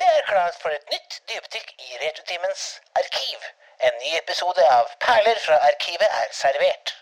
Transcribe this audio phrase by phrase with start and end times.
[0.00, 2.62] Det er klart for et nytt dypdykk i Retutimens
[3.00, 3.38] arkiv.
[3.86, 6.92] En ny episode av Perler fra arkivet er servert.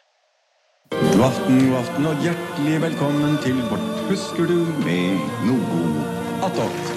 [0.94, 5.84] God aften, god aften og hjertelig velkommen til vårt Husker du med noe
[6.48, 6.90] attåt.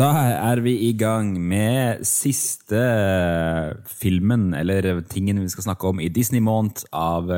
[0.00, 0.10] Da
[0.50, 2.82] er vi i gang med siste
[4.02, 7.30] filmen, eller tingen vi skal snakke om i Disney-måned av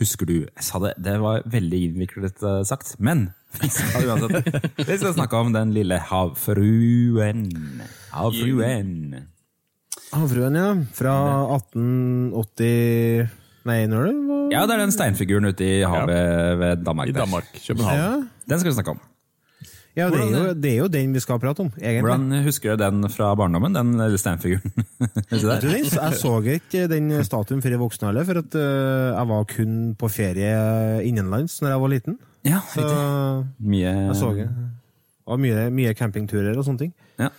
[0.00, 0.34] Husker du?
[0.44, 3.30] Jeg sa det, det var veldig innviklet eh, sagt, men
[3.62, 7.46] vi skal uansett Vi skal snakke om den lille havfruen.
[8.12, 8.92] Havfruen.
[10.12, 10.68] Havfruen, ja.
[10.96, 11.16] Fra
[11.56, 13.32] 1880
[13.66, 17.10] Nei, når det var Ja, det er den steinfiguren ute i havet ved Danmark.
[17.10, 17.14] I.
[17.16, 17.48] Danmark.
[17.58, 17.98] København.
[17.98, 18.10] Ja,
[18.46, 19.00] Den skal vi snakke om.
[19.96, 22.02] Ja det, er jo, det er jo den vi skal prate om, egentlig.
[22.04, 24.72] Hvordan husker du den fra barndommen, den steinfiguren?
[25.32, 29.74] Jeg så ikke den statuen før i voksen alder, for at øh, jeg var kun
[29.98, 30.52] på ferie
[31.08, 32.18] innenlands når jeg var liten.
[32.46, 32.84] Ja, Så.
[33.58, 34.48] Mye jeg så det.
[35.26, 36.92] Og mye, mye campingturer og sånne ting.
[37.18, 37.32] Ja.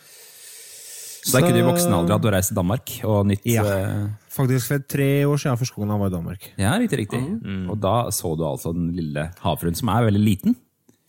[1.27, 3.63] Så det er ikke du i voksen alder har reist til Danmark og nytt Ja.
[3.63, 6.43] eh, Faktisk for tre år siden første gangen jeg var i Danmark.
[6.61, 7.21] Ja, riktig, riktig.
[7.69, 10.55] Og da så du altså den lille havfruen, som er veldig liten.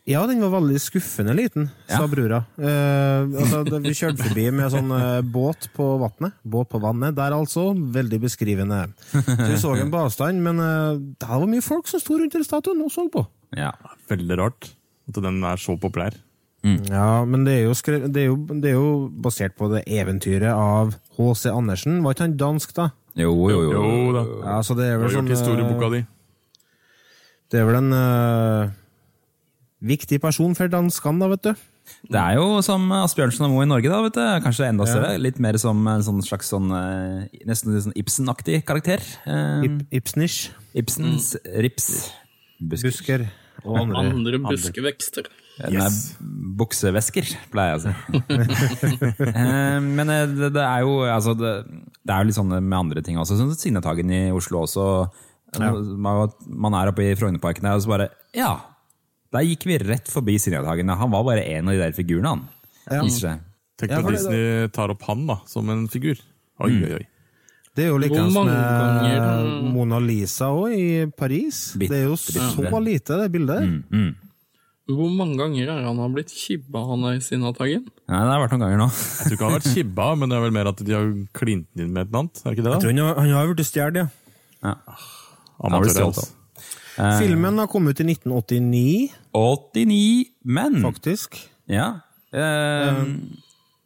[0.09, 2.07] Ja, den var veldig skuffende liten, sa Ja.
[2.09, 2.39] brora.
[2.57, 6.33] Eh, altså, vi kjørte forbi med sånn eh, båt på vannet.
[6.49, 7.75] Båt på vannet der, altså.
[7.77, 8.87] Veldig beskrivende.
[9.13, 12.47] Så vi så en avstand, men eh, det var mye folk som sto rundt den
[12.47, 13.27] statuen og så på.
[13.57, 13.75] Ja.
[14.09, 14.71] Veldig rart
[15.09, 16.17] at den er så populær.
[16.65, 18.89] Ja, men det er, jo skre- det, er jo, det er jo
[19.23, 21.53] basert på det eventyret av H.C.
[21.53, 22.01] Andersen.
[22.03, 22.89] Var ikke han dansk, da?
[23.17, 23.85] Jo, jo, jo.
[23.85, 24.25] Jo da.
[24.43, 26.03] Ja, så det er vel sånn gjort historieboka eh, di.
[27.53, 28.75] Det er vel en eh,
[29.85, 31.67] viktig person for danskene, da, vet du.
[32.13, 34.01] Det er jo som Asbjørnsen og Moe i Norge, da.
[34.05, 34.23] vet du.
[34.45, 35.15] Kanskje enda større.
[35.23, 39.01] Litt mer som en sånn slags sånn, eh, nesten sånn Ibsen-aktig karakter.
[39.25, 40.51] Eh, Ip, Ibsnish.
[40.77, 41.33] Ibsens
[41.65, 42.11] rips.
[42.61, 42.91] Busker.
[42.93, 43.29] Busker.
[43.65, 44.05] Og andre.
[44.13, 45.31] Andre buskevekster.
[45.59, 45.89] Nei,
[46.61, 47.95] buksevesker, pleier jeg å si.
[49.27, 50.07] Eh, Men
[50.39, 51.53] det, det er jo altså, det,
[52.07, 53.39] det er jo litt sånn med andre ting også.
[53.41, 54.85] Sånn Signetagen i Oslo også.
[55.59, 58.53] Man, man er oppe i Frognerparken og så bare Ja!
[59.35, 60.89] Der gikk vi rett forbi Sinjadhagen.
[60.89, 62.47] Han var bare en av de der figurene, han.
[62.89, 63.03] Ja.
[63.79, 66.19] Tenk Ja, at Disney tar opp han da, som en figur.
[66.65, 67.05] Oi, oi, oi.
[67.79, 71.77] Det er jo likeens med Mona Lisa òg, i Paris.
[71.79, 73.61] Bitt, det er jo så lite, det bildet.
[73.93, 74.09] der.
[74.89, 77.85] Hvor mange ganger er han har blitt kibba, han der i Sinnataggen?
[78.09, 78.89] Ja, det har vært noen ganger nå.
[78.89, 81.11] Jeg tror ikke han har vært kibba, men det er vel mer at de har
[81.37, 82.41] klint inn med et eller annet.
[82.41, 84.09] Er det ikke det Jeg tror han har, han har blitt stjålet, ja.
[84.65, 84.75] Ja.
[85.77, 86.27] blitt Ja, altså.
[86.99, 91.39] Filmen har kommet ut i 1989, 89, men faktisk.
[91.71, 92.01] Ja.
[92.33, 93.03] Eh,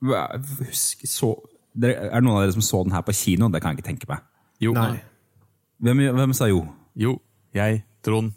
[0.02, 0.28] hva-
[0.58, 1.34] husk, så,
[1.76, 3.48] er det noen av dere som så den her på kino?
[3.52, 4.24] Det kan jeg ikke tenke meg.
[4.62, 4.72] Jo.
[4.76, 5.00] Nei.
[5.82, 6.64] Hvem, hvem sa jo?
[6.96, 7.16] jo,
[7.54, 8.32] jeg, Trond.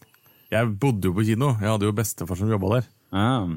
[0.51, 1.53] Jeg bodde jo på kino.
[1.59, 2.87] Jeg hadde jo bestefar som jobba der.
[3.15, 3.47] Ah.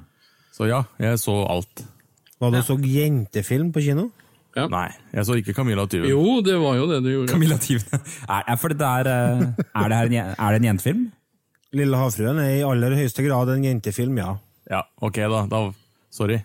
[0.56, 1.84] Så ja, jeg så alt.
[2.40, 4.08] Var det så jentefilm på kino?
[4.72, 6.08] Nei, jeg så ikke Camilla tyven.
[6.10, 7.30] Jo, det var jo det du gjorde.
[7.32, 8.02] Camilla Tyven.
[8.34, 11.06] Er, er, for det der, eh, er, det her en, er det en jentefilm?
[11.78, 14.34] Lille havfruen er i aller høyeste grad en jentefilm, ja.
[14.68, 15.42] Ja, ok da.
[15.48, 15.62] da
[16.12, 16.40] sorry.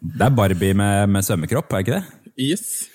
[0.00, 2.04] Det er Barbie med, med svømmekropp, er ikke det?
[2.40, 2.90] Yes.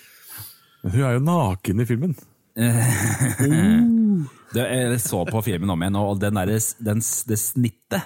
[0.84, 2.16] Hun er jo naken i filmen.
[4.54, 6.50] det jeg så på filmen om igjen, og den der,
[6.82, 8.02] den, det snittet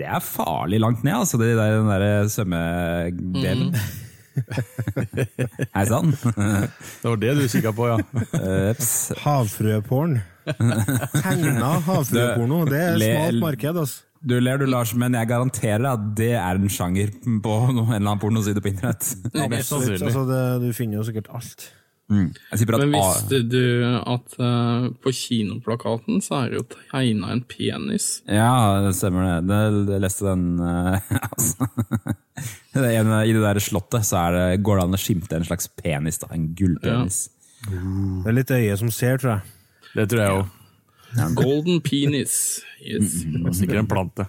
[0.00, 3.76] Det er farlig langt ned, altså, det den der svømmedelen.
[5.76, 6.12] Hei sann.
[7.02, 7.98] Det var det du kikka på, ja.
[8.70, 8.90] Ups.
[9.24, 10.16] Havfrueporn.
[10.48, 12.64] Tegna havfrueporno.
[12.68, 14.02] Det er Le- smalt marked, altså.
[14.24, 17.10] Du ler du, Lars, men jeg garanterer at det er en sjanger
[17.44, 19.10] på en eller annen pornoside på internett.
[19.52, 20.00] Mest sannsynlig.
[20.08, 21.66] Altså, det, du finner jo sikkert alt.
[22.04, 28.18] Bare Men visste du at uh, på kinoplakaten så er det jo tegna en penis?
[28.28, 29.60] Ja, det stemmer det.
[29.88, 30.98] Jeg leste den uh,
[31.30, 31.70] altså.
[32.76, 35.70] det I det der slottet så er det, går det an å skimte en slags
[35.80, 36.20] penis.
[36.20, 37.22] da, En gullpenis.
[37.64, 39.56] Det er litt øye som ser, tror jeg.
[39.94, 40.60] Det tror jeg òg.
[41.38, 42.36] Golden penis.
[42.84, 43.22] Yes.
[43.56, 44.28] Sikkert en plante.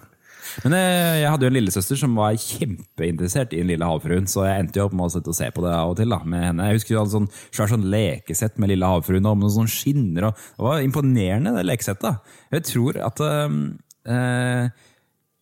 [0.64, 4.46] Men eh, jeg hadde jo en lillesøster som var kjempeinteressert i Den lille havfruen, så
[4.46, 6.12] jeg endte jo opp med å sette og se på det av og til.
[6.12, 6.70] da, med henne.
[6.70, 9.74] Jeg husker hun hadde sånn svært sånn lekesett med Lille havfruen og med noen sånne
[9.76, 10.28] skinner.
[10.30, 12.34] og Det var imponerende, det lekesettet.
[12.54, 13.60] Jeg tror at eh,
[14.14, 14.82] eh,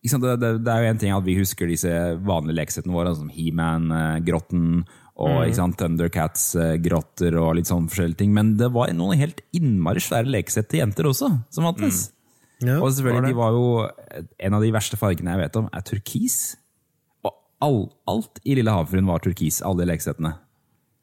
[0.05, 1.89] det, det, det er jo en ting at vi husker disse
[2.25, 4.85] vanlige lekesettene våre, som He-Man-grotten
[5.15, 5.75] og mm.
[5.79, 8.33] Thundercats-grotter og litt sånn forskjellige ting.
[8.35, 12.09] Men det var noen helt innmari svære lekesett til jenter også, som fantes.
[12.63, 15.69] Ja, Og selvfølgelig, var de var jo En av de verste fargene jeg vet om,
[15.75, 16.55] er turkis.
[17.25, 20.35] Og all, alt i Lille havfruen var turkis, alle de lekesettene.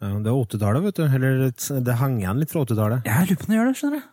[0.03, 1.03] Ja, det er 80-tallet, vet du.
[1.07, 3.05] Eller det- hang henger igjen litt fra 80-tallet.
[3.05, 4.09] Jeg lurer på om det gjør det, skjønner du.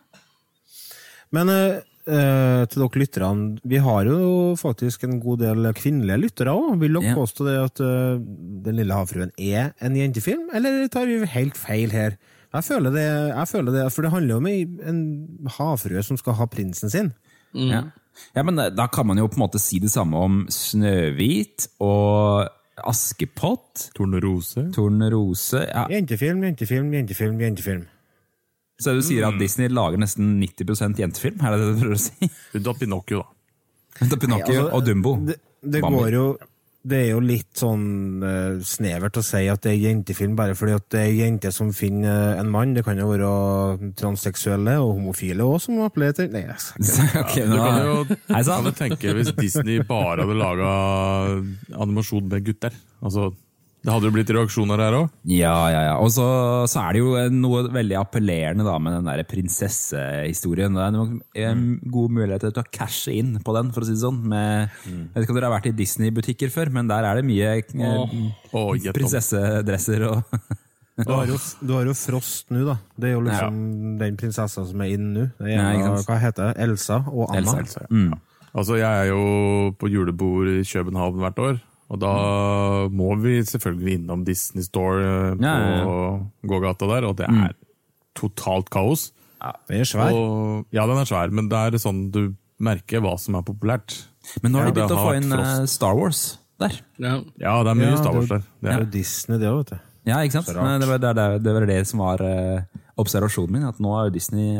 [1.32, 3.58] Men eh, eh, til dere lytterne.
[3.64, 6.78] Vi har jo faktisk en god del kvinnelige lyttere òg.
[6.80, 7.14] Vil dere Ja.
[7.14, 8.18] påstå det at uh,
[8.64, 12.16] Den lille havfruen er en jentefilm, eller tar vi helt feil her?
[12.52, 15.00] Jeg føler det, jeg føler det for det handler jo om en
[15.46, 17.12] havfrue som skal ha prinsen sin.
[17.56, 17.84] Ja.
[18.36, 21.68] ja, men eh, da kan man jo på en måte si det samme om Snøhvit
[21.82, 22.48] og
[22.80, 24.68] Askepott, Tornerose.
[24.74, 25.86] Tornerose ja.
[25.92, 27.88] Jentefilm, jentefilm, jentefilm, jentefilm.
[28.80, 31.42] Så du sier at Disney lager nesten 90% jentefilm?
[31.44, 32.30] Er det det du prøver å si?
[32.56, 34.16] Unntatt Pinocchio, da.
[34.22, 35.12] Pinocchio Nei, altså, og Dumbo.
[35.28, 35.36] Det,
[35.76, 36.24] det går jo
[36.80, 40.78] Det er jo litt sånn uh, snevert å si at det er jentefilm bare fordi
[40.78, 42.72] at det er jenter som finner eh, en mann.
[42.76, 47.20] Det kan jo være transseksuelle og homofile òg som appellerer til Nei, jeg skal ikke
[47.24, 47.98] Ok, Du kan jo,
[48.48, 50.72] kan du tenke hvis Disney bare hadde laga
[51.76, 52.80] animasjon med gutter.
[53.04, 53.28] Altså,
[53.80, 55.12] det hadde jo blitt reaksjoner her òg.
[55.32, 55.92] Ja, ja, ja.
[56.04, 56.26] Og så,
[56.68, 60.76] så er det jo noe veldig appellerende da, med den der prinsessehistorien.
[60.76, 61.14] Det er noen
[61.46, 64.20] en gode muligheter til å cashe inn på den, for å si det sånn.
[64.30, 67.28] Med, Jeg vet ikke om dere har vært i Disney-butikker før, men der er det
[67.30, 68.18] mye oh.
[68.52, 68.90] Om.
[68.96, 70.20] prinsessedresser og
[71.00, 72.74] Du har, jo, du har jo Frost nå, da.
[73.00, 73.54] Det er jo liksom
[74.02, 75.22] den prinsessa som er inn nå.
[75.48, 75.70] Ja,
[76.04, 76.66] hva heter det?
[76.66, 77.40] Elsa og Anna.
[77.40, 77.86] Elsa, Elsa.
[77.88, 78.18] Mm.
[78.50, 81.60] Altså, jeg er jo på julebord i København hvert år.
[81.90, 82.10] Og da
[82.94, 85.94] må vi selvfølgelig innom Disney Store eh, på Ja, ja,
[86.52, 87.56] gågata der, og det er
[88.18, 89.08] totalt kaos.
[89.40, 90.12] Ja, Den er svær.
[90.14, 92.22] Og, ja, den er svær, men det er sånn du
[92.60, 93.96] merker hva som er populært.
[94.44, 95.74] Men nå har de begynt det å få inn eh, Frost.
[95.78, 96.20] Star Wars
[96.60, 96.76] der.
[97.00, 97.14] Ja.
[97.40, 98.44] Ja, det er mye Ja, Star Wars der.
[98.60, 99.86] Det er jo Disney, det òg, vet du.
[100.10, 100.48] Ja, ikke sant?
[100.52, 102.62] Det var det, det, det var det som var eh,
[103.00, 104.54] observasjonen min, at nå har jo Disney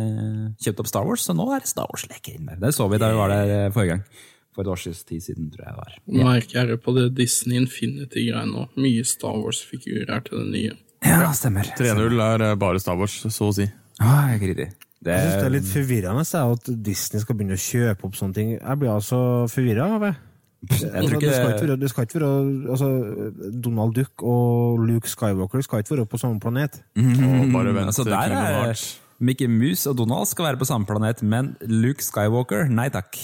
[0.64, 2.58] kjøpt opp Star Wars, så nå er det Star Wars-leker inn der.
[2.64, 4.26] Det så vi da vi var der forrige gang.
[4.54, 5.96] For et års tid siden, tror jeg det var.
[6.10, 8.66] Nå merker jeg på det Disney Infinity-greiene nå.
[8.82, 10.78] Mye Star Wars-figurer til det nye.
[11.06, 11.68] Ja, stemmer.
[11.78, 13.68] 3-0 er eh, bare Star Wars, så å si.
[14.02, 14.70] Ah, jeg riktig.
[15.00, 18.36] Det, Jeg synes det er litt forvirrende at Disney skal begynne å kjøpe opp sånne
[18.36, 18.50] ting.
[18.58, 20.10] Jeg blir altså forvirra av det.
[20.68, 22.32] jeg tror Altså, ikke det skal ikke være, det skal ikke være
[22.74, 22.88] altså,
[23.64, 26.82] Donald Duck og Luke Skywalker skal ikke være på samme planet.
[27.00, 28.82] Og bare vent altså, der er.
[29.20, 33.16] Mickey Mouse og Donald skal være på samme planet, men Luke Skywalker, nei takk.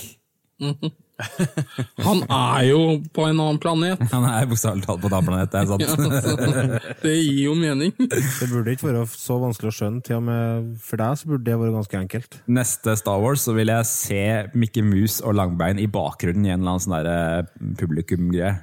[2.07, 2.81] Han er jo
[3.15, 4.03] på en annen planet!
[4.13, 7.01] Han er bokstavelig talt på en annen planet, det er sant.
[7.03, 7.95] Det gir jo mening.
[8.41, 10.05] Det burde ikke være så vanskelig å skjønne.
[10.07, 12.41] Til og med for deg så burde det være ganske enkelt.
[12.53, 14.23] Neste Star Wars så vil jeg se
[14.55, 18.57] Mickey Mouse og Langbein i bakgrunnen i en eller annen sånn der, eh.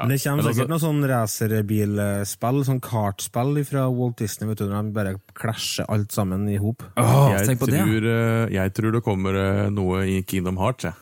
[0.00, 4.58] Men det kommer men sikkert altså- noe sånn racerbilspill, sånn kartspill fra Walt Disney, vet
[4.58, 6.82] du, når de bare klasjer alt sammen i hop.
[6.96, 10.84] Åh, Jeg eh, jeg tror det kommer eh, noe i Kingdom Hearts.
[10.84, 10.94] Jeg.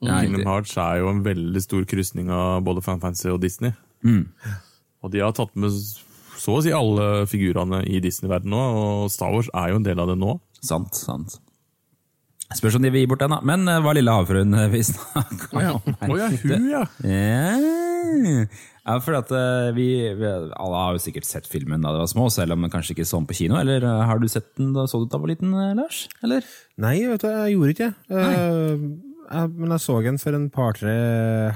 [0.00, 0.46] Ja, Kingdom.
[0.48, 3.74] Hearts er jo en veldig stor krysning av både Fan Fantasy og Disney.
[4.06, 4.22] Mm.
[5.04, 5.74] Og de har tatt med
[6.40, 8.62] så å si alle figurene i Disney-verdenen nå,
[9.04, 10.38] og Star Wars er jo en del av det nå.
[10.64, 11.36] Sant, sant.
[12.56, 13.42] Spørs om de vil gi bort den, da.
[13.46, 15.74] Men hva lille havfruen eh, vi snakka Ja.
[15.76, 15.98] om.
[16.08, 16.80] Å ja, hun, ja!
[17.04, 18.46] Ja.
[18.88, 19.86] ja, for at uh, vi,
[20.16, 22.96] vi Alle har jo sikkert sett filmen da de var små, selv om den kanskje
[22.96, 23.60] ikke så den på kino.
[23.60, 26.06] Eller uh, har du sett den da så du da var liten, Lars?
[26.24, 26.48] Eller?
[26.80, 29.09] Nei, vet du, jeg gjorde ikke det.
[29.30, 30.94] Jeg, men jeg så den for en par-tre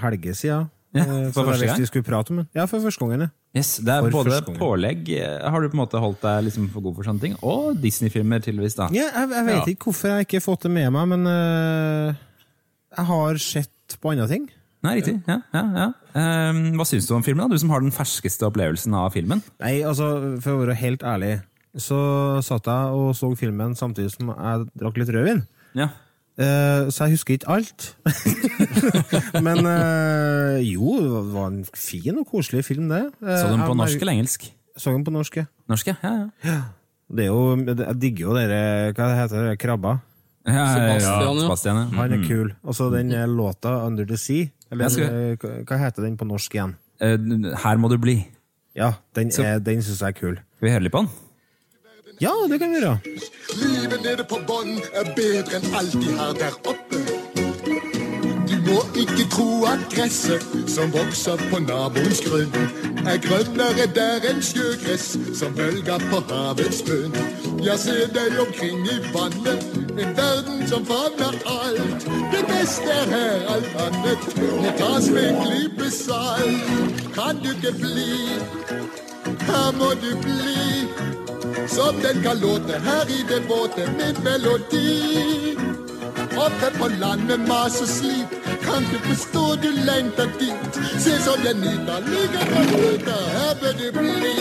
[0.03, 0.71] helger siden.
[0.95, 1.87] Ja, Eh, for første gang?
[1.89, 2.47] skulle prate om den.
[2.55, 3.31] Ja, for første gangen.
[3.57, 6.69] Yes, det er For både pålegg eh, Har du på en måte holdt deg liksom
[6.71, 8.77] for god for sånne ting, og Disney-filmer, tydeligvis.
[8.79, 8.87] da.
[8.95, 9.65] Ja, jeg, jeg vet Ja.
[9.73, 12.15] ikke hvorfor jeg ikke har fått det med meg, men uh,
[12.95, 14.47] jeg har sett på andre ting.
[14.87, 15.17] Nei, riktig.
[15.27, 15.89] Ja, ja, ja.
[16.15, 17.43] Um, hva syns du om filmen?
[17.49, 17.57] da?
[17.57, 19.43] Du som har den ferskeste opplevelsen av filmen.
[19.65, 21.41] Nei, altså, for å være helt ærlig,
[21.75, 21.99] så
[22.45, 25.43] satt jeg og så filmen samtidig som jeg drakk litt rødvin.
[25.75, 25.89] Ja.
[26.35, 27.97] Eh, så jeg husker ikke alt.
[29.47, 33.05] Men eh, jo, det var en fin og koselig film, det.
[33.23, 34.49] Eh, Så du den på norsk eller engelsk?
[34.77, 35.45] Så den på norsk, ja.
[35.71, 35.95] Norsk, ja.
[36.03, 36.15] ja,
[36.49, 36.57] ja.
[37.15, 38.61] Det er jo, jeg digger jo dere,
[38.97, 39.99] hva heter det, krabba.
[40.49, 41.43] ja Sebastian, ja.
[41.45, 41.85] Sebastian, ja.
[42.01, 42.51] Han er kul.
[42.65, 44.51] Og så den låta 'Under the Sea'.
[44.73, 45.37] Eller skal-
[45.69, 46.75] hva- heter den på norsk igjen?
[47.01, 47.17] Eh,
[47.63, 48.27] Her må du bli.
[48.75, 50.35] Ja, den, Så- er- den syns jeg er kul.
[50.57, 51.09] Skal vi høre litt på den?
[52.21, 52.99] Ja, det kan vi gjøre.
[53.59, 57.01] Livet nede på bånn er bedre enn alt de har der oppe.
[58.49, 62.55] Du må ikke tro at gresset som vokser på naboens grunn,
[63.03, 67.19] er grønnere der enn sjøgress som bølger på havets bunn.
[67.65, 69.67] Ja, se deg omkring i vannet,
[69.99, 72.07] en verden som favner alt.
[72.35, 77.03] Det beste er her, alt annet må tas med en klype salt.
[77.19, 78.39] Kan du ikke bli,
[79.49, 81.14] her må du bli.
[81.69, 85.57] Som den kan låte her i det våte med melodi.
[86.37, 88.29] Oppe på landet mas og slit,
[88.65, 90.81] kan du forstå du lengter dit.
[90.99, 94.35] Se som jeg nyter, ligger og nyter, her bør du bli.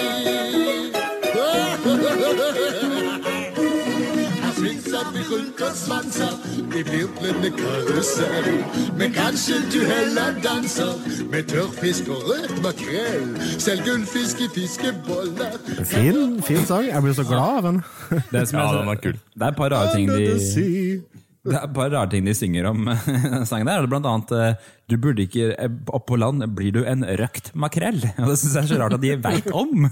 [5.37, 6.33] Og svanser
[6.77, 8.49] i virvlende karusell.
[8.99, 10.91] Men kanskje du heller danser
[11.31, 13.31] med tørrfisk og rødt makrell.
[13.63, 15.57] Selv gullfisk i fiskeboller.
[15.89, 16.85] Fin, fin sang.
[16.91, 17.81] Jeg blir så glad av den.
[18.29, 19.17] Det, som Ja, er- den var kul.
[19.17, 21.01] det er et par rare ting de.
[21.43, 22.85] Det er et par rare ting de synger om
[23.49, 23.87] sangen der.
[23.89, 24.53] Blant annet eh,
[24.87, 27.97] Du burde ikke eh, Opp på land blir du en røkt makrell.
[28.21, 29.89] Og Det syns jeg er så rart at de veit om!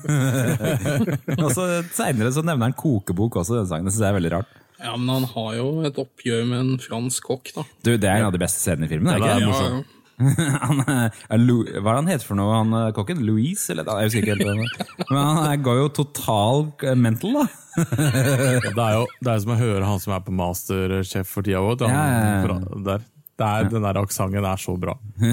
[1.43, 1.65] og så
[1.97, 3.89] Seinere så nevner han kokebok også, den sangen.
[3.89, 4.57] Det syns jeg er veldig rart.
[4.81, 7.63] Ja, men han har jo et oppgjør med en fransk kokk, da.
[7.85, 9.11] Du, Det er en av de beste scenene i filmen.
[9.13, 9.65] er det Ja, ikke?
[9.65, 9.83] er
[10.21, 13.21] Ja, han, er- er Lou- hva er det han heter for noe, han eh, kokken?
[13.25, 13.71] Louise?
[13.73, 14.83] Eller, jeg husker ikke helt.
[15.11, 17.45] Men han er- går jo total eh, mental, da.
[17.81, 21.61] Det er jo det er som å høre han som er på Masterchef for tida
[21.63, 21.81] òg.
[21.87, 22.99] Ja, ja, ja.
[23.41, 24.97] Er, den der aksenten er så bra.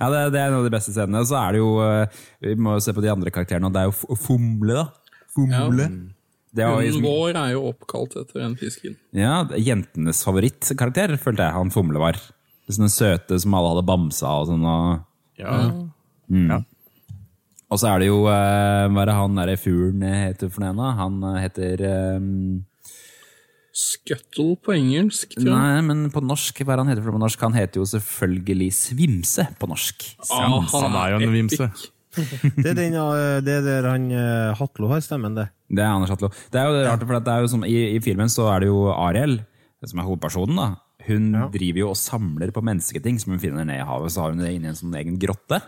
[0.00, 1.20] Ja, det, det er en av de beste scenene.
[1.20, 3.74] Og så er det jo eh, Vi må jo se på de andre karakterene, og
[3.74, 4.86] det er jo Fomle, da.
[5.34, 5.58] Fomle.
[5.76, 6.14] Det er jo
[6.56, 8.96] Hunden liksom, vår er jo oppkalt etter en fisken.
[9.12, 12.16] ja, jentenes favorittkarakter, følte jeg han Fomle var.
[12.68, 14.64] Sånne søte som alle hadde bamsa og sånn.
[14.64, 15.04] Og,
[15.40, 15.58] Ja.
[16.28, 16.48] Mm.
[16.50, 16.58] Ja.
[17.70, 20.90] og så er det jo eh, Hva er det han derre fuglen heter for noe?
[20.98, 21.84] Han eh, heter
[22.18, 22.64] um...
[23.78, 25.54] Scuttle på engelsk, tror jeg.
[25.54, 27.44] Nei, men på norsk, hva er han heter for på norsk?
[27.46, 30.08] Han heter jo selvfølgelig Svimse på norsk.
[30.34, 31.36] Ah, han er jo en epic.
[31.36, 31.68] vimse.
[32.62, 35.48] Det er, den, eh, det er der han eh, Hatlo har stemmen, det.
[35.68, 36.30] Det er Anders Hatlo.
[36.52, 38.70] Det er jo rart, for det er jo som, i, i filmen så er det
[38.70, 39.40] jo Ariel,
[39.86, 40.58] som er hovedpersonen.
[40.58, 40.68] da.
[41.08, 44.12] Hun driver jo og samler på mennesketing som hun finner ned i havet.
[44.12, 45.60] Så har hun det inni en sånn egen grotte.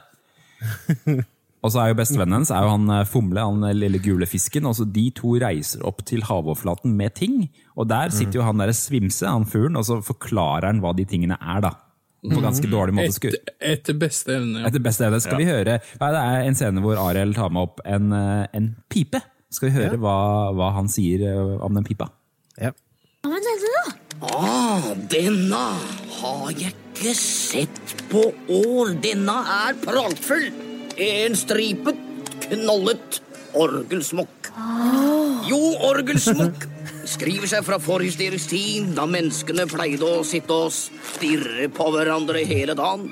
[1.64, 4.68] og så er jo bestevennen hennes er jo han eh, Fomle, han lille gule fisken.
[4.68, 7.44] og så De to reiser opp til havoverflaten med ting.
[7.76, 11.06] Og der sitter jo han der svimse, han fuglen, og så forklarer han hva de
[11.08, 11.64] tingene er.
[11.68, 11.76] da.
[12.20, 13.30] På ganske dårlig måte.
[13.30, 14.60] Etter, etter beste evne.
[14.60, 14.68] Ja.
[14.68, 17.70] etter beste evne skal vi høre ja, Det er en scene hvor Ariel tar med
[17.70, 19.22] opp en, eh, en pipe.
[19.50, 20.16] Skal vi høre hva,
[20.54, 22.10] hva han sier eh, om den pipa?
[22.60, 22.74] Ja.
[24.20, 25.62] Ah, denne
[26.20, 28.92] har jeg ikke sett på år.
[29.00, 30.50] Denne er praktfull.
[31.00, 32.04] En stripet,
[32.50, 33.22] knollet
[33.56, 34.52] orgelsmokk.
[35.48, 36.68] Jo, orgelsmokk
[37.10, 42.76] skriver seg fra forhistorisk tid, da menneskene pleide å sitte og stirre på hverandre hele
[42.78, 43.08] dagen.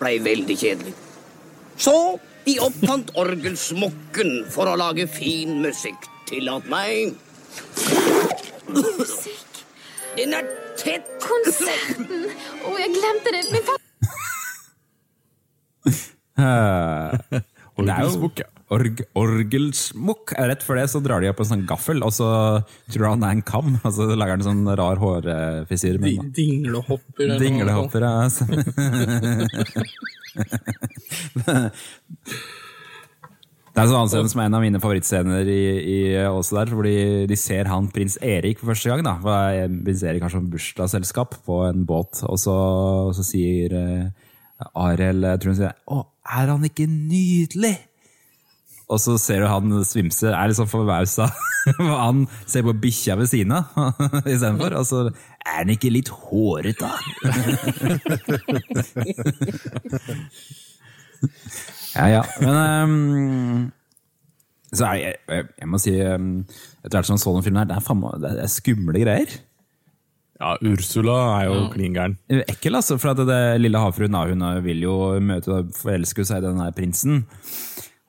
[0.00, 0.94] Blei veldig kjedelig.
[1.78, 1.94] Så
[2.46, 6.08] de oppfant orgelsmokken for å lage fin musikk.
[6.30, 7.14] Tillat meg.
[8.72, 9.62] Musikk?
[10.16, 12.26] Den er tett Konserten!
[12.62, 13.42] Å, jeg glemte det.
[13.52, 13.78] Min far
[17.82, 18.61] Orgelsmokk, ja.
[18.72, 20.32] Org, orgelsmukk.
[20.38, 22.28] Rett før det så drar de opp en sånn gaffel, og så
[22.92, 23.68] tror han det er en kam.
[23.86, 25.98] Og så lager han en sånn rar hårfrisyre.
[26.02, 27.26] De Dinglehopper.
[27.42, 28.16] Dinglehopper, ja.
[33.72, 36.84] Det er sånn scene som er en av mine favorittscener i, i også der, hvor
[36.84, 39.00] de, de ser han prins Erik for første gang.
[39.06, 39.14] da.
[39.24, 42.56] Prins Erik har sånn bursdagsselskap på en båt, og så,
[43.16, 44.04] så sier eh,
[44.76, 45.96] Ariel jeg tror hun sier, 'Å,
[46.36, 47.91] er han ikke nydelig?'
[48.90, 51.28] Og så ser du han svimse, er litt sånn forbausa.
[51.78, 53.64] Han ser på bikkja ved siden av
[54.32, 54.74] istedenfor.
[54.80, 56.92] Og så er han ikke litt hårete, da?
[61.92, 62.22] Ja, ja.
[62.40, 63.72] Men um,
[64.72, 66.28] så er jeg, jeg, jeg må si um,
[66.80, 69.34] Etter hvert som jeg så den filmen her, det er, faen det er skumle greier.
[70.42, 72.16] Ja, Ursula er jo klin gæren.
[72.40, 72.96] Ekkel, altså.
[72.98, 76.72] For at det lille havfruen hun vil jo møte og forelske seg i den her
[76.74, 77.22] prinsen.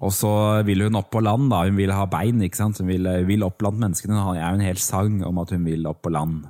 [0.03, 0.33] Og så
[0.67, 1.49] vil hun opp på land.
[1.51, 2.41] da, Hun vil ha bein.
[2.43, 2.81] ikke sant?
[2.81, 4.17] Hun vil, vil opp blant menneskene.
[4.17, 6.43] Hun har jo en hel sang om at hun vil opp på land.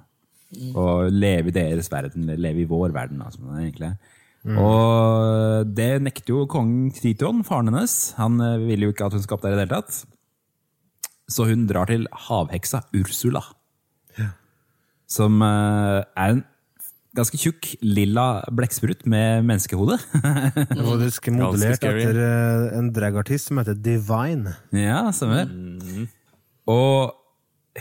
[0.74, 3.22] Og leve i deres verden, leve i vår verden.
[3.22, 3.95] det egentlig
[4.43, 4.57] Mm.
[4.60, 7.93] Og det nekter jo kongen Triton, faren hennes.
[8.19, 10.01] Han eh, vil jo ikke at hun skal opp der i det hele tatt.
[11.31, 13.43] Så hun drar til havheksa Ursula.
[15.07, 16.43] Som eh, er en
[17.17, 20.00] ganske tjukk, lilla blekksprut med menneskehode.
[20.89, 24.55] Faktisk modellert etter eh, en dragartist som heter Divine.
[24.75, 25.51] ja, stemmer.
[26.70, 27.13] Og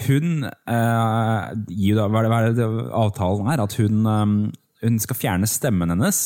[0.06, 3.64] hun eh, gir da, hva er det, er avtalen er?
[3.64, 4.36] At hun, eh,
[4.84, 6.22] hun skal fjerne stemmen hennes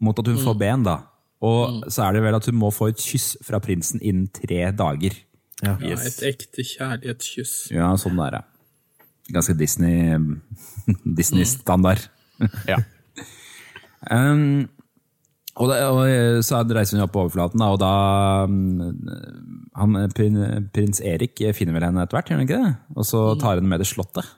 [0.00, 0.84] mot at hun får ben.
[0.86, 1.00] da.
[1.44, 4.68] Og så er det vel at hun må få et kyss fra prinsen innen tre
[4.76, 5.16] dager.
[5.60, 7.54] Ja, et ekte kjærlighetskyss.
[7.74, 8.42] Ja, sånn det er det.
[9.36, 10.16] Ganske Disney
[11.18, 12.08] Disney-standard.
[12.68, 12.78] Ja.
[14.10, 14.68] Um,
[15.60, 17.90] og, det, og så reiser hun opp på overflaten, da, og da
[18.48, 19.08] um,
[19.76, 20.38] han, prin,
[20.72, 22.70] Prins Erik finner vel henne etter hvert, gjør han ikke det?
[22.96, 24.30] Og så tar hun med til slottet.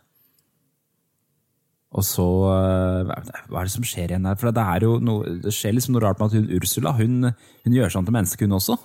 [1.92, 4.38] Og så uh, Hva er det- som skjer igjen der?
[4.40, 7.28] For det, er jo noe, det skjer liksom noe rart med at hun Ursula hun,
[7.66, 8.78] hun gjør sånn til menneske, hun også.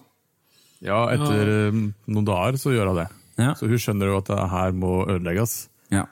[0.83, 1.79] ja, etter eh,
[2.11, 3.07] noen dager så gjør hun det.
[3.39, 3.53] Ja.
[3.57, 5.55] Så hun skjønner jo at det her må ødelegges.
[5.93, 6.03] Ja.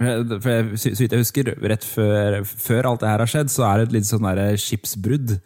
[0.00, 3.66] For jeg, så vidt jeg husker, rett før, før alt det her har skjedd, så
[3.68, 5.36] er det et litt sånn der skipsbrudd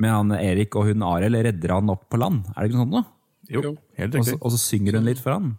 [0.00, 2.46] med han Erik og hun Arild redder han opp på land.
[2.54, 3.08] Er det ikke noe sånt noe?
[3.50, 4.38] Jo, helt riktig.
[4.38, 5.50] og så synger hun litt for han.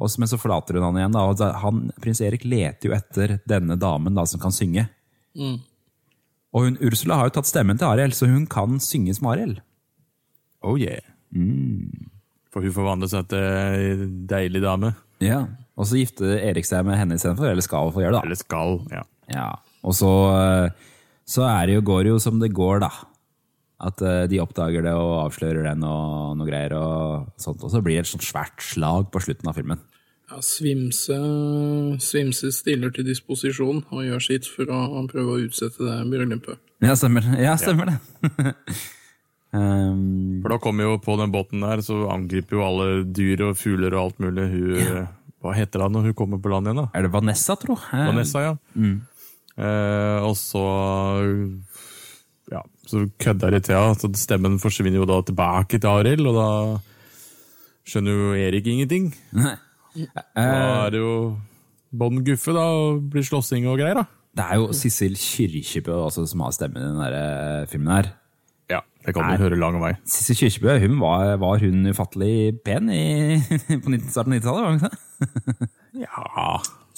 [0.00, 1.16] Og så, men så forlater hun han igjen.
[1.16, 4.86] Da, og da, han, Prins Erik leter jo etter denne damen da, som kan synge.
[6.54, 9.60] Og hun, Ursula har jo tatt stemmen til Arild, så hun kan synge som Arild.
[10.66, 11.04] Oh yeah.
[12.52, 14.94] For hun forvandler seg til ei deilig dame.
[15.24, 15.44] Ja.
[15.80, 18.20] Og så gifter Erik seg med henne istedenfor, eller skal få gjøre det.
[18.20, 18.28] da.
[18.28, 19.04] Eller skal, ja.
[19.30, 19.50] Ja,
[19.86, 20.90] og så, eh,
[21.28, 22.90] så er det jo, går det jo som det går, da.
[23.80, 26.74] At eh, de oppdager det og avslører den og noe greier.
[26.76, 29.80] Og sånt, og så blir det et sånt svært slag på slutten av filmen.
[30.30, 31.16] Ja, Svimse,
[31.98, 36.60] Svimse stiller til disposisjon og gjør sitt for å prøve å utsette det bryllupet.
[36.84, 37.96] Ja, stemmer, ja, stemmer det.
[39.56, 43.58] um, For da kommer jo på den båten der, så angriper jo alle dyr og
[43.58, 44.46] fugler og alt mulig.
[44.54, 45.08] Hun,
[45.40, 46.90] Hva heter hun når hun kommer på land igjen, da?
[46.92, 47.78] er det Vanessa, tro?
[47.92, 48.54] Eh, Vanessa, ja.
[49.60, 50.64] Eh, og så
[52.50, 53.96] ja, så kødder de til henne.
[53.98, 56.48] så Stemmen forsvinner jo da tilbake til Arild, og da
[57.88, 59.10] skjønner jo Erik ingenting.
[59.36, 59.56] Nei.
[60.36, 60.46] Da
[60.86, 61.14] er det jo
[61.90, 64.06] bånn guffe, da, og blir slåssing og greier, da.
[64.36, 68.12] Det er jo Sissel Kyrkjebø altså, som har stemmen i den der, eh, filmen her.
[69.00, 69.94] Det kan du høre lang vei.
[70.08, 73.38] Sissel Kyrkjebø hun var, var hun ufattelig pen i,
[73.82, 74.60] på 19, starten av 90-tallet?
[74.60, 75.70] var hun ikke?
[76.04, 76.24] Ja,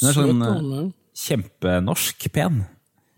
[0.02, 0.80] Hun er sånn eh,
[1.22, 2.64] kjempenorsk pen.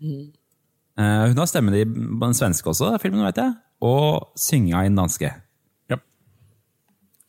[0.01, 3.55] Eh, hun har stemmen i den svenske også, filmen, vet jeg.
[3.85, 5.33] Og synga i den danske.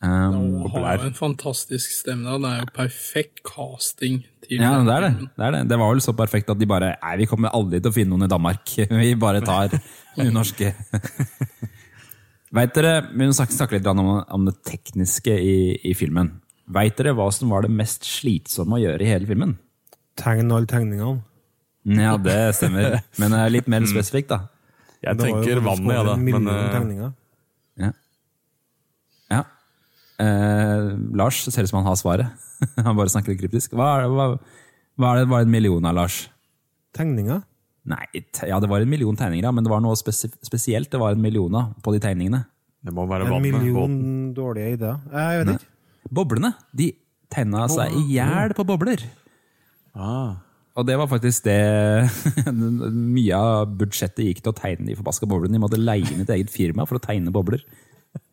[0.04, 2.28] Um, Hun har en fantastisk stemme.
[2.28, 2.36] da.
[2.38, 5.28] Det er jo perfekt casting til ja, det er det.
[5.36, 5.62] det er det.
[5.70, 8.12] Det var vel så perfekt at de bare Nei, vi kommer aldri til å finne
[8.12, 8.74] noen i Danmark.
[9.02, 9.72] Vi bare tar
[10.16, 10.74] hun norske.
[12.56, 15.56] Vet dere, Vi må snakke, litt om, om det tekniske i,
[15.90, 16.36] i filmen.
[16.72, 19.56] Veit dere hva som var det mest slitsomme å gjøre i hele filmen?
[20.18, 21.22] Tegn alle tegningene.
[21.86, 23.00] Ja, det stemmer.
[23.20, 24.48] Men eh, litt mer spesifikt, da.
[25.04, 26.16] Jeg tenker vannet, ja, da.
[26.18, 27.12] Men eh, tegninger.
[27.78, 27.90] Ja.
[29.30, 29.42] ja.
[30.22, 32.46] Eh, Lars ser ut som han har svaret.
[32.86, 33.76] han bare snakker litt kryptisk.
[33.76, 34.28] Hva er det, hva,
[34.96, 36.22] hva er det var en million av, Lars?
[36.96, 37.42] Tegninger?
[37.86, 38.02] Nei,
[38.48, 40.90] ja, det var en million tegninger, ja, men det var noe spes spesielt.
[40.90, 42.42] Det var en million av på de tegningene.
[42.82, 44.32] det må være En million båten.
[44.34, 44.98] dårlige ideer.
[45.12, 45.70] Jeg vet ikke.
[46.16, 46.88] Boblene de
[47.30, 49.02] tegna seg i hjel på bobler.
[49.94, 50.36] Ah.
[50.76, 51.56] Og det var faktisk det
[52.52, 55.56] Mye av budsjettet gikk til å tegne de forbaska boblene.
[55.56, 57.62] De måtte leie inn et eget firma for å tegne bobler.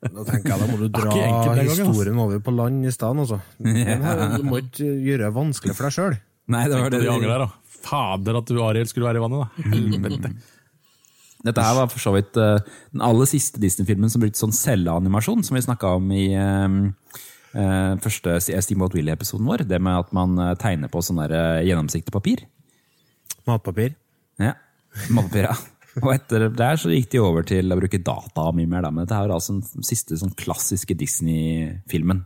[0.03, 3.25] Da tenker jeg da må du dra enkelt historien over på land i stedet.
[3.25, 3.39] Altså.
[3.59, 6.17] Den Du må ikke gjøre det vanskelig for deg sjøl.
[6.53, 7.77] Nei, det var det de angrer, da.
[7.83, 9.69] Fader at du Ariel skulle være i vannet, da.
[9.73, 10.33] Helvete.
[11.43, 15.43] Dette her var for så vidt eh, den aller siste Disney-filmen som brukte sånn celleanimasjon,
[15.43, 16.85] som vi snakka om i uh,
[17.53, 19.65] eh, første Steamboat Willie-episoden vår.
[19.67, 22.45] Det med at man eh, tegner på sånn eh, gjennomsiktig papir.
[23.49, 23.97] Matpapir.
[24.41, 24.55] Ja,
[25.09, 25.57] matpapir, ja.
[26.01, 28.89] Og etter der så gikk de over til å bruke data mye mer, da.
[28.93, 32.23] men dette er altså den siste sånn klassiske Disney-filmen.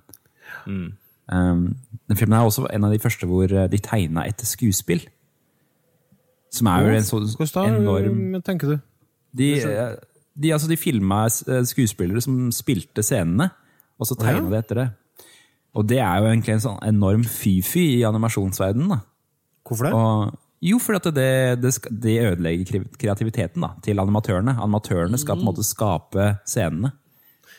[0.67, 1.75] Um,
[2.07, 5.03] den filmen er også en av de første hvor eh, de tegna etter skuespill.
[6.55, 7.25] Som er jo en sånn
[7.67, 8.77] enorm tenker du?
[9.35, 9.97] De, eh,
[10.39, 13.49] de, altså, de filma eh, skuespillere som spilte scenene,
[13.99, 14.87] og så tegna de etter det.
[15.77, 19.03] Og det er jo egentlig en sånn enorm fy-fy i animasjonsverdenen.
[19.67, 19.97] Hvorfor det?
[19.97, 24.57] Og, jo, for at det, det, det ødelegger kreativiteten da, til animatørene.
[24.57, 26.93] Animatørene skal på en måte skape scenene.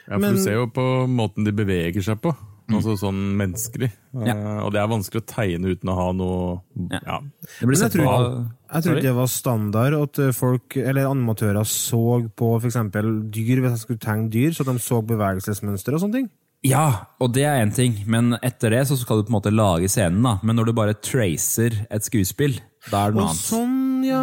[0.09, 2.35] Ja, for Men- Du ser jo på måten de beveger seg på.
[2.69, 3.89] Altså sånn menneskelig.
[4.13, 4.35] Ja.
[4.37, 6.99] Uh, Og det er vanskelig å tegne uten å ha noe Ja.
[7.01, 7.21] Ja.
[7.61, 10.77] Det blir Men jeg trodde tror, jeg tror ikke det var standard at eh, folk,
[10.77, 15.01] eller animatører så på for eksempel dyr, hvis jeg skulle tegne dyr, så de så
[15.01, 16.29] bevegelsesmønster og sånne ting.
[16.67, 19.55] Ja, og det er én ting, men etter det så skal du på en måte
[19.55, 20.21] lage scenen.
[20.23, 20.39] da.
[20.43, 22.59] Men når du bare tracer et skuespill,
[22.91, 23.43] da er det noe annet.
[23.43, 24.23] sånn, ja!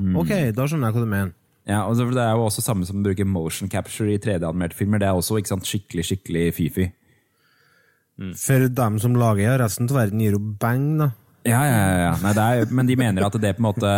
[0.00, 0.14] Mm.
[0.22, 1.34] Ok, da skjønner jeg hva du mener.
[1.66, 5.02] Ja, og Det er jo også samme som å bruke motion capture i 3D-animerte filmer.
[5.02, 6.86] Det er også ikke sant, skikkelig skikkelig fy-fy.
[8.38, 11.10] For dem som lager resten av verden gir jo bang, da.
[11.46, 11.98] Ja, ja, ja.
[12.06, 12.14] ja.
[12.22, 13.92] Nei, det er, men de mener at det på en måte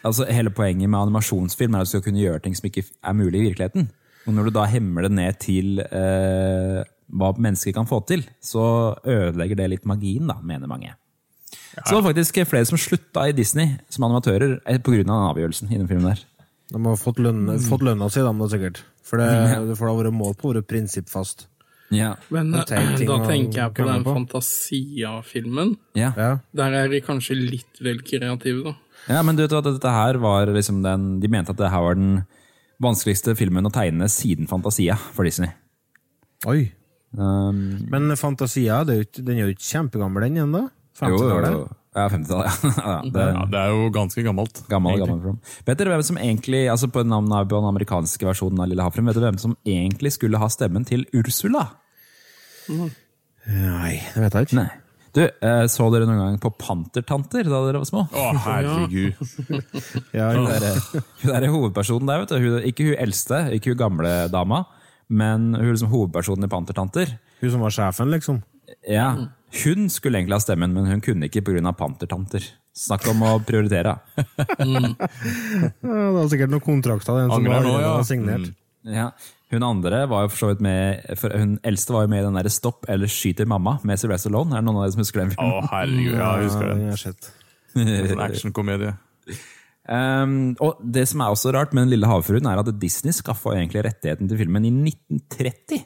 [0.00, 3.16] altså Hele poenget med animasjonsfilm er at du skal kunne gjøre ting som ikke er
[3.16, 3.90] mulig i virkeligheten.
[4.24, 6.80] Og når du da hemmer det ned til eh,
[7.20, 10.94] hva mennesker kan få til, så ødelegger det litt magien, da, mener mange.
[11.84, 15.02] Så det var faktisk flere som slutta i Disney som animatører eh, pga.
[15.02, 15.72] den avgjørelsen.
[15.72, 16.24] i den filmen der.
[16.70, 18.84] De har fått, lønn, fått lønna si, da sikkert.
[19.02, 19.30] For det,
[19.66, 21.48] det har vært mål på å være prinsippfast.
[21.90, 22.12] Ja.
[22.30, 24.04] Men En eh, da tenker jeg på den.
[24.06, 25.74] Fantasia-filmen.
[25.98, 26.12] Ja.
[26.16, 26.30] Ja.
[26.54, 28.74] Der er de kanskje litt vel kreative, da.
[29.10, 31.82] ja, men du vet at dette her var liksom den De mente at det her
[31.82, 32.20] var den
[32.80, 35.50] vanskeligste filmen å tegne siden Fantasia for Disney.
[36.48, 36.70] Oi.
[37.10, 40.68] Um, Men Fantasia det er jo den er jo ikke kjempegammel, den ennå?
[41.08, 41.76] Jo, jo, 50-tallet?
[41.96, 42.64] Ja, 50-tallet.
[42.80, 42.90] Ja.
[42.90, 44.60] ja, det, Ja, det er jo ganske gammelt.
[44.70, 45.38] Gammel, gammel film.
[45.66, 49.08] Vet dere hvem som egentlig, altså på navnet av den amerikanske versjonen av Lille havfruen,
[49.10, 51.64] vet dere hvem som egentlig skulle ha stemmen til Ursula?
[52.70, 54.60] Nei, det vet jeg ikke.
[54.60, 54.68] Nei.
[55.10, 58.04] Du, eh, så dere noen gang på Pantertanter da dere var små?
[58.14, 59.18] Å, herregud.
[60.18, 60.68] Ja, Hun der,
[61.24, 62.38] hun der hovedpersonen der, vet du.
[62.44, 64.62] Hun, ikke hun eldste, ikke hun gamle dama,
[65.10, 67.16] men hun liksom hovedpersonen i Pantertanter.
[67.42, 68.38] Hun som var sjefen, liksom.
[68.86, 69.08] Ja,
[69.50, 71.72] Hun skulle egentlig ha stemmen, men hun kunne ikke pga.
[71.76, 72.44] Pantertanter.
[72.76, 73.96] Snakk om å prioritere.
[74.62, 74.94] mm.
[75.82, 77.92] det var sikkert noen kontrakter den som var, nå, ja.
[77.98, 78.52] var signert.
[78.86, 79.10] Ja.
[79.50, 82.26] Hun andre var jo for så vidt med for Hun eldste var jo med i
[82.28, 85.02] den der Stopp eller skyter mamma med Sylvester alone, Er det noen av dere som
[85.02, 85.70] husker den Å, filmen?
[85.72, 86.14] herregud.
[86.14, 86.78] Ja, jeg husker Ja, det.
[86.78, 87.32] den har sett.
[87.74, 88.94] En actionkomedie.
[89.90, 93.56] Um, og det som er også rart med Den lille havfruen, er at Disney skaffa
[93.58, 95.82] rettigheten til filmen i 1930.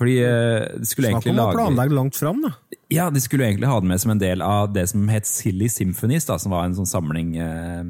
[0.00, 2.54] Fordi eh, de skulle Snakk om å planlegge langt fram, da.
[2.90, 5.68] Ja, de skulle egentlig ha den med som en del av det som het Silly
[5.68, 7.84] Symphonies, da, som var en sånn samling eh,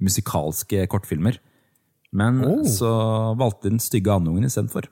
[0.00, 1.40] musikalske kortfilmer.
[2.14, 2.62] Men Oh.
[2.66, 2.90] så
[3.38, 4.86] valgte de den stygge andungen istedenfor.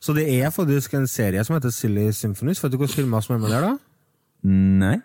[0.00, 2.60] Så det er faktisk en serie som heter Silly Symphonies.
[2.62, 3.76] Vet du hvilke filmer som er med der, da?
[4.44, 4.98] Nei?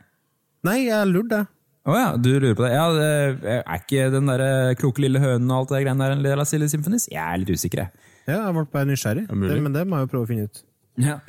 [0.67, 1.45] Nei, jeg lurte.
[1.85, 2.71] Å ja, du lurer på det?
[2.73, 6.23] Ja, det er ikke den der kloke lille hønen og alt det greiene der en
[6.25, 7.07] del av Silly Symphonies?
[7.11, 8.11] Jeg er litt usikker, jeg.
[8.25, 9.25] Ja, jeg ble bare nysgjerrig.
[9.29, 9.51] mulig.
[9.53, 10.61] Det, men det må jeg jo prøve å finne ut.
[11.01, 11.19] Ja.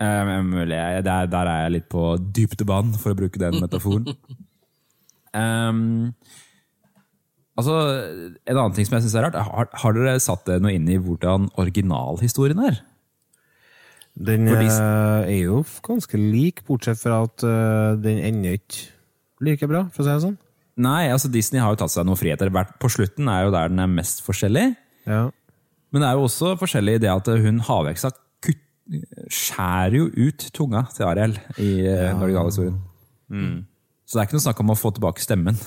[0.00, 0.78] Um, mulig.
[1.04, 4.06] Der, der er jeg litt på dypt for å bruke den metaforen.
[5.36, 6.14] um,
[7.60, 7.74] altså,
[8.48, 10.88] En annen ting som jeg syns er rart, har, har dere satt dere noe inn
[10.88, 12.80] i hvordan originalhistorien er?
[14.20, 18.88] Den For de- eh, er jo ganske lik, bortsett fra at uh, den ender ikke
[19.40, 20.38] like bra, for å si det sånn.
[20.80, 22.50] Nei, altså Disney har jo tatt seg noen friheter.
[22.80, 24.70] På slutten er jo der den er mest forskjellig.
[25.08, 25.26] Ja.
[25.90, 28.12] Men det er jo også forskjellig i det at hun havheksa
[29.30, 32.78] skjærer jo ut tunga til Ariel i eh, den originale historien.
[34.02, 35.58] Så det er ikke noe snakk om å få tilbake stemmen.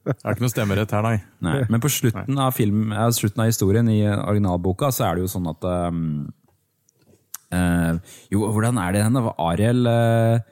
[0.00, 1.16] Det er ikke noe stemmerett her, nei.
[1.44, 5.26] Nei, men på slutten av, film, ja, slutten av historien i originalboka så er det
[5.26, 6.00] jo sånn at um,
[7.54, 9.22] eh, Jo, hvordan er det henne?
[9.44, 10.48] Ariel eh,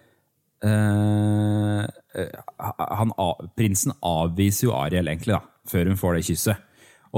[0.68, 1.82] eh,
[2.22, 2.38] eh,
[3.00, 3.14] han,
[3.58, 6.67] Prinsen avviser jo Ariel egentlig, da, før hun får det kysset.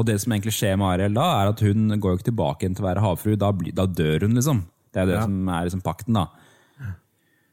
[0.00, 2.64] Og det som egentlig skjer med Ariel da, er at hun går jo ikke tilbake
[2.64, 3.34] igjen til å være havfru.
[3.40, 4.64] Da, da dør hun, liksom.
[4.90, 6.28] Det er det som er liksom pakten, da.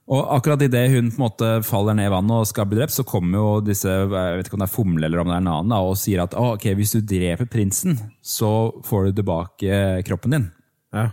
[0.07, 2.95] Og akkurat idet hun på en måte faller ned i vannet og skal bli drept,
[2.95, 5.41] så kommer jo disse jeg vet ikke om det er Fomle eller om det er
[5.43, 8.51] en annen, da, og sier at oh, ok, hvis du dreper prinsen, så
[8.87, 10.51] får du tilbake kroppen din.
[10.95, 11.09] ja.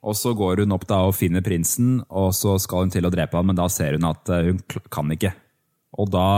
[0.00, 3.12] Og så går hun opp da og finner prinsen, og så skal hun til å
[3.12, 5.34] drepe han, men da ser hun at eh, hun kan ikke.
[6.00, 6.28] Og da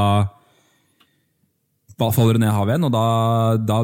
[2.03, 3.05] da faller hun ned i havet igjen, og da,
[3.73, 3.83] da,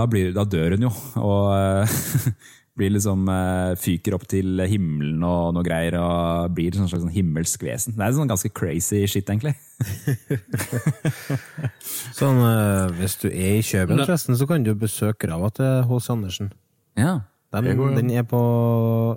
[0.00, 0.94] da, blir, da dør hun jo.
[1.22, 1.98] Og eh,
[2.78, 7.04] blir liksom eh, fyker opp til himmelen og noe greier, og blir et sånn slags
[7.04, 7.96] sånn himmelsk vesen.
[7.98, 9.56] Det er sånn ganske crazy shit, egentlig.
[12.18, 16.10] Sånn, eh, hvis du er i Kjøben, forresten, så kan du besøke grava til H.C.
[16.14, 16.52] Andersen.
[16.98, 17.20] Ja.
[17.54, 17.96] Den, går, ja.
[17.96, 18.38] den er på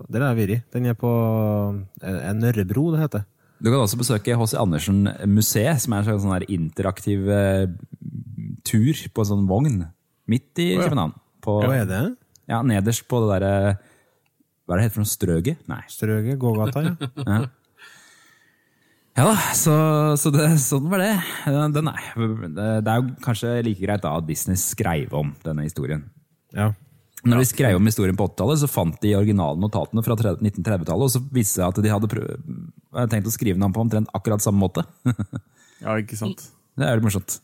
[0.08, 0.68] Der er jeg vært.
[0.72, 1.12] Den er på
[2.00, 3.26] eh, Nørrebro, det heter.
[3.62, 4.58] Du kan også besøke H.C.
[4.58, 7.28] Andersen museet, som er en slags sånn interaktiv
[8.68, 9.80] tur på en sånn vogn
[10.32, 10.84] midt i ja.
[10.84, 11.16] København.
[11.42, 12.04] På, Hva er det?
[12.52, 13.56] ja, nederst på det derre
[14.68, 15.10] Hva er det heter for noe?
[15.10, 15.64] Strøget?
[15.72, 15.82] Nei.
[15.90, 16.38] Strøget?
[16.42, 17.42] Gågata, ja.
[19.20, 19.74] Ja da, så,
[20.16, 21.10] så det, sånn var det.
[21.76, 25.66] Den er, det det er jo kanskje like greit da at Disney skrev om denne
[25.68, 26.06] historien.
[26.56, 26.72] ja.
[27.22, 31.20] Når de skrev om historien på 80-tallet, så fant de originalnotatene fra 1930-tallet, og så
[31.22, 32.32] viste det seg at de hadde prøv,
[33.12, 34.86] tenkt å skrive den om på omtrent akkurat samme måte.
[35.82, 36.44] Ja, ikke sant?
[36.78, 37.40] det er litt morsomt.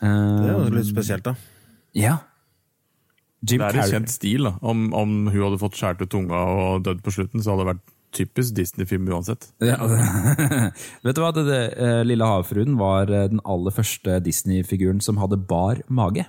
[0.00, 1.36] Det er jo litt spesielt, da.
[1.96, 2.18] Ja.
[3.40, 4.44] Jim Det er en kjent stil.
[4.48, 4.56] da.
[4.60, 7.72] Om, om hun hadde fått skåret ut tunga og dødd på slutten, så hadde det
[7.74, 7.86] vært
[8.16, 9.50] typisk Disney-film uansett.
[9.62, 9.78] Ja,
[11.04, 15.20] Vet du hva, det, det, eh, Lille havfruen var eh, den aller første Disney-figuren som
[15.22, 16.26] hadde bar mage.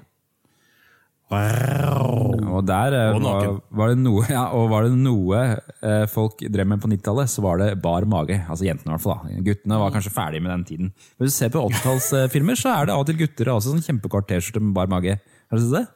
[2.12, 3.48] Og der eh, Og var,
[3.80, 7.44] var det noe, ja, og var det noe eh, folk drev med på 90-tallet, så
[7.46, 8.38] var det bar mage.
[8.48, 9.24] Altså jentene i hvert fall.
[9.24, 9.46] da.
[9.48, 10.92] Guttene var kanskje ferdige med den tiden.
[11.16, 13.88] Men hvis du ser på 80-tallsfilmer, så er det av og til gutter også sånn
[13.88, 15.18] kjempekort T-skjorte med bar mage.
[15.22, 15.88] Har du sett det?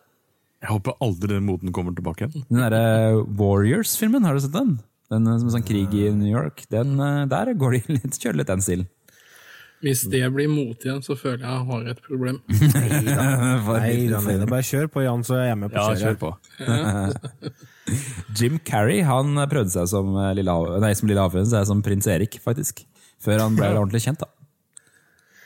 [0.66, 2.46] Jeg håper aldri den moten kommer tilbake igjen.
[2.50, 4.78] Den derre Warriors-filmen, har du sett den?
[5.14, 6.66] Den eh, som er sånn krig i New York.
[6.74, 8.88] Den, eh, der går de litt, kjører litt den stilen.
[9.86, 12.40] Hvis det blir mot igjen, så føler jeg jeg har et problem.
[12.50, 13.04] Nei
[14.10, 14.48] da, nei da.
[14.50, 16.32] Bare kjør på, Jan, så er jeg med på Ja, kjør på.
[18.40, 21.84] Jim Carrey han prøvde seg som eh, Lille, nei, som Lille Havfruen, så er som
[21.86, 22.82] prins Erik, faktisk.
[23.22, 24.32] Før han ble ordentlig kjent, da.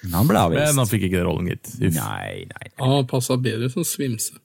[0.05, 0.63] Men han ble avvist.
[0.71, 1.73] Men han fikk ikke den rollen, gitt.
[1.83, 2.69] Nei, Nei, nei.
[2.79, 4.39] Han passa bedre som svimse.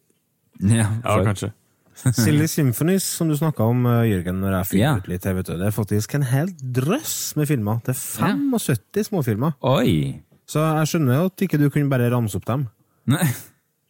[0.58, 1.52] Ja, Ja, kanskje.
[2.24, 5.56] Silly Symphonies, som du snakka om, eh, Jørgen, når jeg fikk ut litt, vet du.
[5.60, 7.82] det er faktisk en hel drøss med filmer.
[7.86, 9.58] Det er 75 småfilmer.
[9.70, 10.22] Oi!
[10.50, 12.66] Så jeg skjønner at ikke du kunne bare ramse opp dem.
[13.08, 13.26] Nei.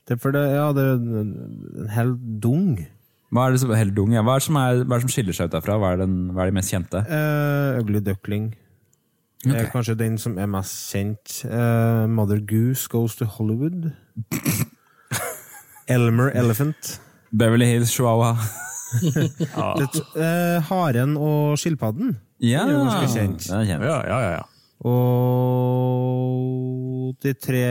[0.04, 2.12] Det er for det, ja, det er en hel
[2.42, 2.76] dung.
[3.34, 4.12] Hva er det som hel dung?
[4.14, 4.22] Ja?
[4.22, 5.78] Hva, er det som er, hva er det som skiller seg ut derfra?
[5.80, 7.00] Hva er, den, hva er de mest kjente?
[7.08, 8.52] Uh, Ugly Duckling
[9.52, 11.40] er kanskje den som er mest kjent.
[11.44, 13.90] Uh, Mother Goose Goes to Hollywood.
[15.94, 17.00] Elmer Elephant.
[17.34, 18.36] Beverly Hills Chihuahua.
[19.80, 22.14] Det, uh, haren og skilpadden.
[22.38, 23.42] Ja, Det er jo ganske kjent.
[23.48, 23.82] Den er kjent.
[23.88, 24.30] Ja, ja, ja.
[24.38, 24.42] ja.
[26.14, 27.62] Og de tre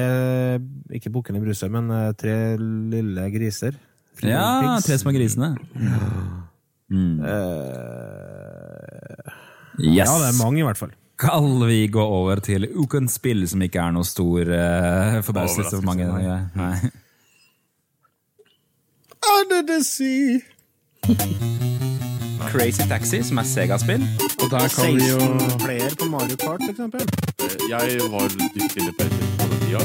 [0.97, 3.73] Ikke bukkene Bruse, men eh, tre lille griser.
[4.23, 4.85] Ja, Pigs.
[4.87, 5.49] Tre små grisene.
[6.93, 7.23] Eh,
[9.81, 10.05] Yes.
[10.05, 10.91] Ja, det er mange, i hvert fall.
[11.17, 15.85] Skal vi gå over til ukens spill, som ikke er noe stor uh, forbauselse for
[15.87, 16.05] mange?
[16.53, 16.75] Nei.
[19.23, 20.39] Under the sea.
[22.53, 24.03] Crazy Taxi, som er Sega-spill.
[24.43, 26.69] Og der kan vi jo 16 player på Mario Kart, f.eks.
[26.69, 27.01] eksempel.
[27.71, 29.81] Jeg var litt inne på den tida.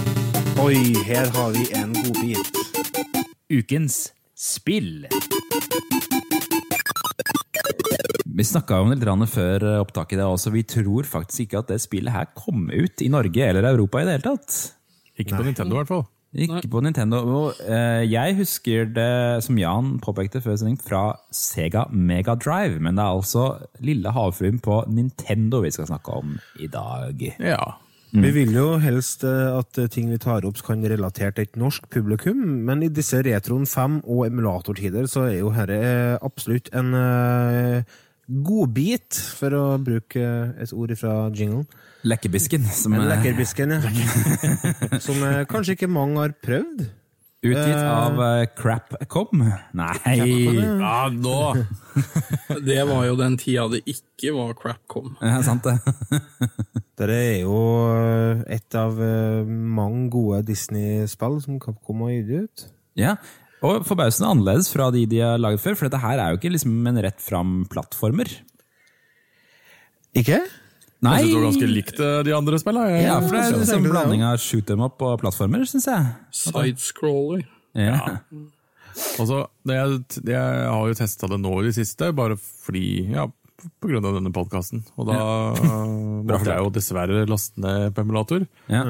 [0.60, 2.50] Oi, her har vi en godbit.
[3.48, 5.06] Ukens spill.
[8.38, 10.18] Vi snakka om det litt før opptaket.
[10.18, 10.52] det også.
[10.54, 14.06] Vi tror faktisk ikke at det spillet her kom ut i Norge eller Europa i
[14.06, 14.60] det hele tatt.
[15.18, 16.06] Ikke på Nintendo, i hvert fall.
[16.36, 17.22] Ikke på Nintendo.
[17.64, 22.82] Eh, jeg husker det, som Jan påpekte før sending, fra Sega Mega Drive.
[22.84, 23.44] Men det er altså
[23.80, 27.24] Lille havfruen på Nintendo vi skal snakke om i dag.
[27.40, 27.78] Ja.
[28.08, 31.58] Vi vil jo helst eh, at eh, ting vi tar opp kan relatere til et
[31.60, 36.94] norsk publikum, men i disse Retron 5 og emulatortider så er jo dette absolutt en
[36.96, 41.64] uh, godbit, for å bruke eh, et ord fra jinglen.
[42.06, 43.90] Lekkerbisken, som er lekkerbisken, ja.
[45.06, 46.84] Som eh, kanskje ikke mange har prøvd.
[47.42, 49.44] utgitt av uh, Crapcom.
[49.78, 51.40] Nei ja, nå!
[52.66, 55.16] Det var jo den tida det ikke var Crapcom.
[55.22, 55.78] Ja, sant det.
[56.98, 57.58] det er jo
[57.94, 62.66] eh, et av eh, mange gode Disney-spill som Capcom har gitt ut.
[62.98, 63.16] Ja,
[63.64, 66.52] og forbausende annerledes fra de de har laget før, for dette her er jo ikke
[66.54, 68.30] liksom en rett fram plattformer.
[70.18, 70.42] Ikke?
[71.04, 71.14] Nei!
[71.20, 73.00] Jeg synes det var ganske likt eh, de andre spillene.
[73.04, 75.86] Ja, for det er jeg en sånn blanding av shoot them up og plattformer, syns
[75.90, 76.06] jeg.
[76.34, 77.44] Sidescroller.
[77.78, 78.00] Ja.
[79.18, 82.86] Altså, det jeg, det jeg har jo testa det nå i det siste, bare fordi
[83.14, 83.28] Ja,
[83.82, 84.82] på grunn av denne podkasten.
[84.98, 85.18] Og da
[86.28, 88.46] måtte jeg jo dessverre laste ned på emulator.
[88.70, 88.84] Ja.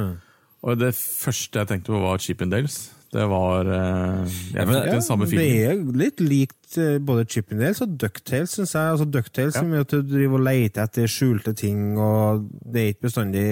[0.65, 2.87] Og det første jeg tenkte på, var Chippendales.
[3.13, 5.89] Det var eh, Jeg men- fikk den samme det feelingen.
[5.89, 8.91] er litt likt eh, både Chippendales og Ducktales, syns jeg.
[8.93, 9.61] Altså, Ducktales Ja.
[9.63, 13.47] som gjør at du driver og leter etter skjulte ting, og det er ikke bestandig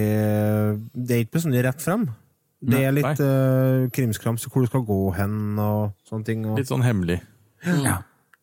[0.93, 2.07] Det er ikke bestandig rett frem.
[2.67, 6.45] Det er litt uh, krimskrams hvor du skal gå hen og sånne ting.
[6.49, 7.21] Og, Litt sånn hemmelig.
[7.65, 7.99] ja.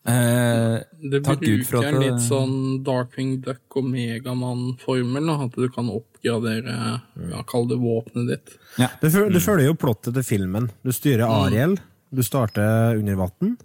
[0.05, 5.51] Eh, Det Takk Gud for bruker at det- litt sånn Darkwing Duck og Megamann-formel, at
[5.55, 8.57] du kan oppgradere ja, Kall det våpenet ditt.
[8.77, 8.87] ja.
[9.01, 10.69] det, føl- det følger jo plottet til filmen.
[10.83, 11.77] Du styrer Ariel,
[12.13, 13.57] du starter under vann,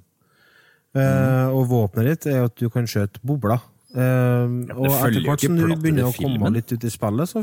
[0.95, 3.59] eh, og våpenet ditt er at du kan skjøte bobler.
[3.97, 4.47] Eh,
[4.77, 6.53] og etter hvert som du begynner å komme filmen.
[6.55, 7.43] litt ut i spillet, så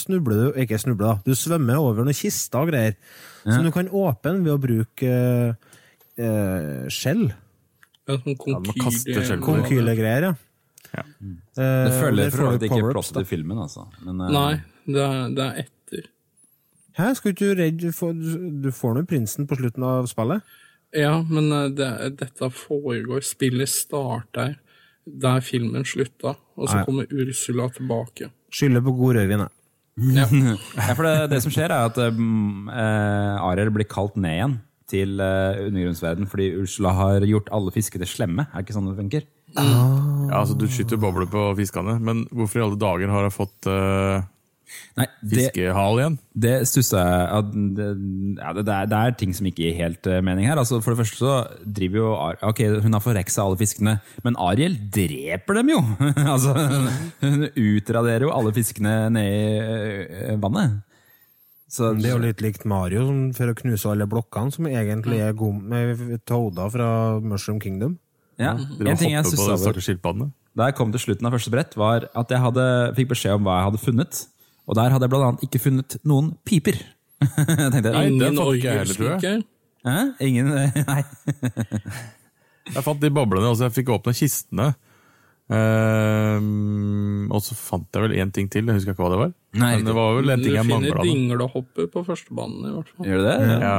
[0.00, 1.20] snubler du Ikke snubler, da.
[1.24, 2.96] Du svømmer over noen kister og greier.
[3.44, 5.56] Som du kan åpne ved å bruke
[6.18, 7.32] eh, skjell.
[8.08, 10.32] Ja, sånn Konkylegreier, ja.
[10.92, 11.04] Ja.
[11.04, 13.86] Eh, Det følger for at så vidt ikke power-ups, plottet til filmen, altså.
[14.04, 14.54] Men, eh, Nei,
[14.86, 16.08] det er, det er etter.
[16.98, 20.42] Hæ, skal ikke du redde Du får, du nå prinsen på slutten av spillet?
[20.92, 21.88] Ja, men eh, det,
[22.20, 24.58] dette foregår Spillet starter
[25.02, 26.84] der filmen slutta, og så Nei.
[26.86, 28.28] kommer Ursula tilbake.
[28.54, 29.56] Skylder på god rødvin, jeg.
[30.14, 30.26] Ja.
[30.76, 34.54] Ja, for det, det som skjer er at um, eh, Ariel blir kalt ned igjen
[34.92, 38.46] til uh, undergrunnsverden fordi Ursula har gjort alle fiskene slemme.
[38.50, 39.26] Er det ikke sånn det funker?
[39.56, 39.80] Ja,
[40.38, 44.22] altså Du skyter bobler på fiskene, men hvorfor i alle dager har hun fått uh,
[44.96, 46.14] Nei, det, fiskehal igjen?
[46.44, 47.40] det stussa jeg ja,
[47.76, 47.88] det,
[48.38, 50.60] ja, det, er, det er ting som ikke gir helt eh, mening her.
[50.60, 54.38] Altså, for det første så driver jo Ar- Ok, hun har forreksa alle fiskene, men
[54.40, 55.82] Ariel dreper dem jo!
[56.34, 56.54] altså,
[57.20, 60.80] hun utraderer jo alle fiskene nede i vannet.
[61.72, 65.22] Så Det er jo litt likt Mario som for å knuse alle blokkene, som egentlig
[65.24, 66.88] er god med Toada fra
[67.24, 67.98] Mushroom Kingdom.
[68.38, 70.32] ja, En ting jeg synes skilpaddene?
[70.52, 72.64] da jeg kom til slutten av første brett, var at jeg hadde,
[72.98, 74.18] fikk beskjed om hva jeg hadde funnet.
[74.68, 76.76] Og der hadde jeg blant annet ikke funnet noen piper.
[77.22, 79.42] jeg tenkte, Ingen orgelspiker.
[80.20, 80.52] Ingen
[80.92, 81.02] Nei.
[82.68, 84.68] Jeg fant de boblene, og så jeg fikk åpne kistene.
[85.52, 89.30] Ehm, og så fant jeg vel én ting til, jeg husker ikke hva det var.
[89.60, 91.02] Nei, Men det var vel en ting jeg finner mangla.
[91.08, 93.04] dinglehopper på førstebanen, i hvert fall.
[93.08, 93.38] Gjør du det?
[93.66, 93.78] Ja.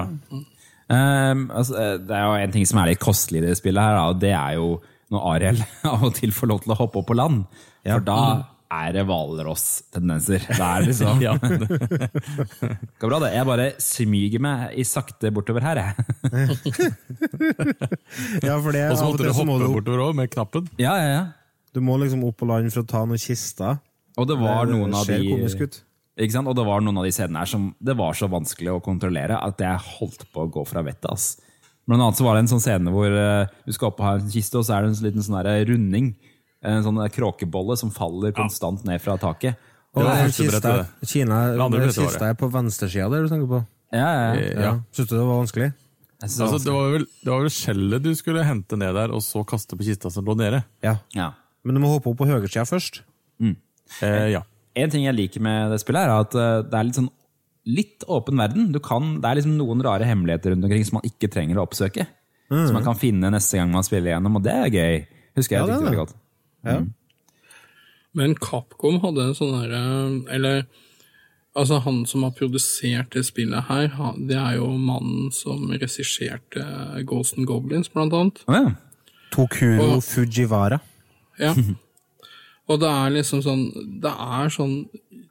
[0.93, 3.81] Um, altså, eh, det er jo en ting som er litt kostelig i det spillet,
[3.81, 4.67] her, og det er jo
[5.13, 5.59] når Ariel
[5.91, 7.37] av og til får lov til å hoppe opp på land.
[7.85, 8.19] For da
[8.73, 10.41] er det Hvalross-tendenser.
[10.49, 11.33] Det er liksom Ja.
[12.99, 13.29] Går bra, det.
[13.35, 15.93] Jeg bare smyger meg i sakte bortover her, jeg.
[18.47, 20.63] Ja, for det Og så måtte du hoppe du, bortover òg, med knappen.
[20.81, 21.23] Ja, ja, ja.
[21.73, 23.79] Du må liksom opp på land for å ta noen kister.
[24.17, 25.19] Og det var Det noen av de.
[26.13, 26.47] Ikke sant?
[26.47, 29.39] Og det var noen av de scenene her som det var så vanskelig å kontrollere
[29.41, 31.09] at jeg holdt på å gå fra vettet.
[31.09, 31.39] ass.
[31.87, 34.13] Blant annet så var det en sånn scene hvor eh, du skal opp og ha
[34.19, 36.13] en kiste, og så er det en liten sånn der runding.
[36.63, 39.57] En sånn kråkebolle som faller konstant ned fra taket.
[39.93, 40.71] Og Det er kista,
[41.05, 41.39] Kina,
[41.73, 43.65] Det kista er på venstresida der du tenker på.
[43.93, 44.33] Ja, ja, ja.
[44.39, 44.73] Eh, Ja.
[44.93, 45.73] Syns du det var vanskelig?
[46.23, 49.11] Det var Altså, det, var vel, det var vel skjellet du skulle hente ned der,
[49.11, 50.63] og så kaste på kista som lå nede.
[50.81, 50.95] Ja.
[51.13, 51.33] ja.
[51.63, 53.01] Men du må hoppe opp på høyresida først.
[54.01, 54.41] Eh, ja.
[54.75, 57.11] En ting jeg liker med det spillet, er at eh, det er litt sånn
[57.63, 58.71] litt åpen verden.
[58.73, 61.63] Du kan, det er liksom noen rare hemmeligheter rundt omkring som man ikke trenger å
[61.67, 62.07] oppsøke.
[62.51, 64.97] Som man kan finne neste gang man spiller igjennom, og det er gøy.
[65.39, 65.85] Husker jeg Ja, det det.
[65.85, 66.15] veldig godt.
[66.67, 66.75] Ja.
[68.13, 69.79] Men Capcom hadde en sånn herre
[70.35, 70.59] Eller
[71.57, 73.87] altså han som har produsert det spillet her,
[74.29, 76.63] det er jo mannen som regisserte
[77.09, 78.43] Ghost and Goblins, blant annet.
[78.47, 78.71] Å, ja.
[79.33, 80.79] Tokuro Og- Fujiwara.
[81.39, 81.53] Ja.
[82.69, 83.63] Og det er liksom sånn
[84.03, 84.75] Det er sånn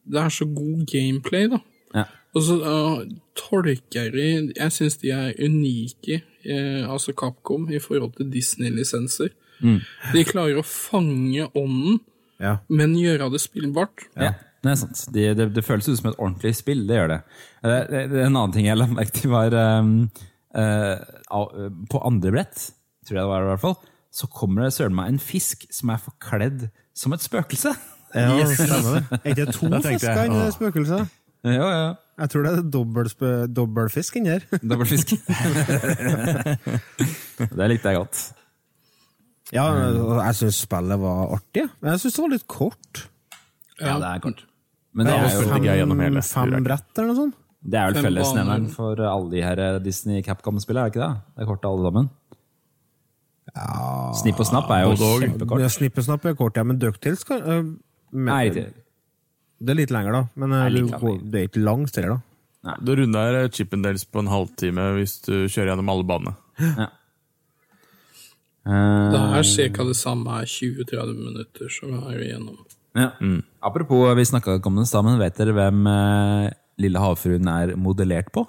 [0.04, 1.60] Det er så god gameplay, da.
[1.94, 2.04] Ja.
[2.34, 3.02] Og så uh,
[3.38, 9.30] tolker de Jeg syns de er unike, eh, altså Capcom, i forhold til Disney-lisenser.
[9.62, 12.00] De klarer å fange ånden,
[12.42, 12.56] Ja.
[12.68, 14.08] men gjøre det spillbart.
[14.16, 14.32] Ja,
[14.64, 15.04] det er sant.
[15.14, 17.20] Det, det, det føles ut som et ordentlig spill, det gjør det.
[17.62, 20.10] Eh, det- det- En annen ting jeg la merke til, var um,
[20.56, 22.72] uh, eh, På andre brett,
[23.06, 23.76] tror jeg det var i hvert fall,
[24.12, 27.72] så kommer det søren meg en fisk som er forkledd som et spøkelse.
[28.12, 29.16] Ja, stemmer det.
[29.24, 31.12] Er ikke det to fisker det spøkelset?
[31.48, 31.86] Ja, ja.
[32.20, 33.22] Jeg tror det er dobbelt
[33.56, 34.42] dobbeltfisk inni her.
[34.70, 35.14] Dobbeltfisk.
[37.56, 38.20] det likte jeg godt.
[39.56, 39.64] Ja,
[40.28, 41.64] jeg syns spillet var artig.
[41.80, 43.00] Men jeg syns det var litt kort.
[43.80, 44.44] Ja, det er kort.
[44.92, 46.20] Men det er jo fem, gjennom hele.
[46.28, 47.40] fem brett eller noe sånt.
[47.64, 51.14] det er vel fellesnevneren for alle de her Disney Capcom-spillene, er det ikke det?
[51.32, 52.12] Det er kort alle sammen.
[54.22, 55.60] Snipp og snapp er jo og.
[55.60, 55.68] Ja,
[56.00, 57.62] og snapp er kort, ja, men Ducktails kan øh,
[58.12, 58.74] men- Nei, det,
[59.62, 60.22] Det er litt lenger, da.
[60.36, 60.98] Men Det er litt du
[61.30, 62.16] det er ikke langt større,
[62.64, 62.74] da.
[62.80, 66.34] Du runder Chippendales på en halvtime hvis du kjører gjennom alle banene.
[66.60, 66.88] Ja.
[68.64, 69.42] Det Eh, er
[69.74, 69.84] ca.
[69.84, 72.56] det samme her, 20-30 minutter, som er har igjennom.
[72.94, 73.08] Ja.
[73.62, 75.18] Apropos, vi snakka ikke om den sammen.
[75.18, 78.46] vet dere hvem eh, Lille havfruen er modellert på?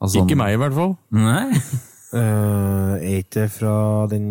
[0.00, 0.96] Altså, Ikke meg, i hvert fall.
[1.10, 1.52] Nei?
[2.14, 3.74] Uh, er ikke det fra
[4.10, 4.26] den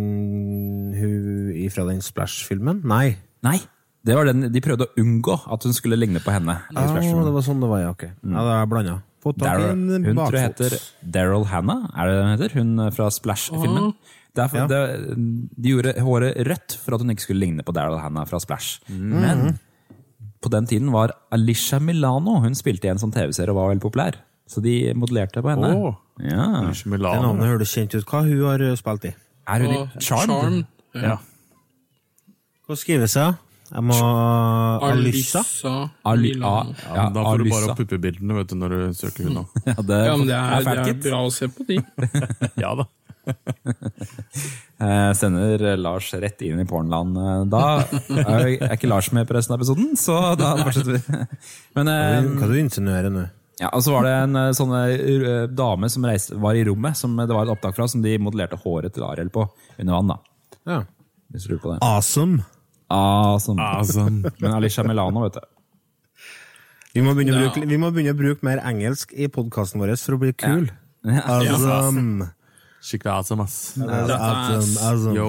[0.95, 2.83] hun fra den Splash-filmen?
[2.88, 3.17] Nei.
[3.45, 3.57] Nei.
[4.05, 6.59] Det var den, de prøvde å unngå at hun skulle ligne på henne.
[6.69, 7.91] i Ah, det var sånn det var, ja.
[7.95, 8.03] ok.
[8.05, 8.99] Ja, det er blanda.
[9.25, 12.53] Hun tror jeg heter Daryl Hannah, er det det hun heter?
[12.59, 13.95] Hun eh, fra Splash-filmen.
[14.38, 14.67] Derfor, Ja.
[14.69, 15.15] det,
[15.57, 18.77] de gjorde håret rødt for at hun ikke skulle ligne på Daryl Hannah fra Splash.
[18.91, 19.57] Men
[20.43, 23.81] på den tiden var Alicia Milano Hun spilte i en sånn TV-serie og var veldig
[23.88, 24.19] populær.
[24.45, 25.73] Så de modellerte på henne.
[25.73, 25.95] Åh.
[26.23, 26.71] Ja.
[26.71, 28.06] Det navnet høres kjent ut.
[28.08, 29.15] Hva hun har hun spilt i?
[29.51, 30.62] Er hun i Charmed?
[30.95, 31.17] ja.
[32.65, 33.25] Hva skrives det?
[33.65, 33.95] Jeg må
[34.86, 35.41] Alyssa?
[36.06, 36.51] Alyssa.
[36.86, 39.43] Ja, da får du bare opp puppebildene vet du, når du søker henne.
[39.67, 41.80] Ja, det, Ja, men det er, det er bra å se på de.
[42.63, 42.86] Ja da.
[44.80, 47.17] Jeg sender Lars rett inn i pornland.
[47.17, 47.63] Eh, Da
[48.21, 51.19] er ikke Lars med på resten av episoden, så da fortsetter vi.
[51.78, 53.25] Men Hva er det du insinuerer nå?
[53.61, 54.73] Ja, og så var det en sånn
[55.55, 58.59] dame som reiste, var i rommet, som det var et opptak fra, som de modellerte
[58.59, 59.45] håret til Ariel på
[59.79, 60.11] under vann.
[60.11, 60.17] da.
[60.65, 60.81] Ja.
[61.31, 61.79] Hvis du lurer på det.
[61.85, 62.43] Awesome!
[63.41, 63.59] Sånn.
[63.59, 64.31] Awesome.
[64.41, 65.45] Men Alicia Milano, vet du.
[66.95, 69.97] Vi må begynne, å bruke, vi må begynne å bruke mer engelsk i podkasten vår
[69.99, 70.69] for å bli kul.
[71.05, 72.31] Awesome!
[72.85, 73.57] Skikkelig awesome, ass.
[73.81, 75.13] Awesome, awesome.
[75.17, 75.27] Yo.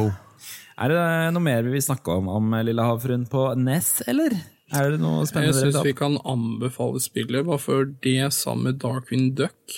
[0.76, 1.00] Er det
[1.32, 4.36] noe mer vi vil snakke om om Lille havfruen på Ness, eller?
[4.74, 8.70] Er det noe Jeg spennende dere syns vi kan anbefale spillet, bare for det sammen
[8.72, 9.76] med Darkwing Duck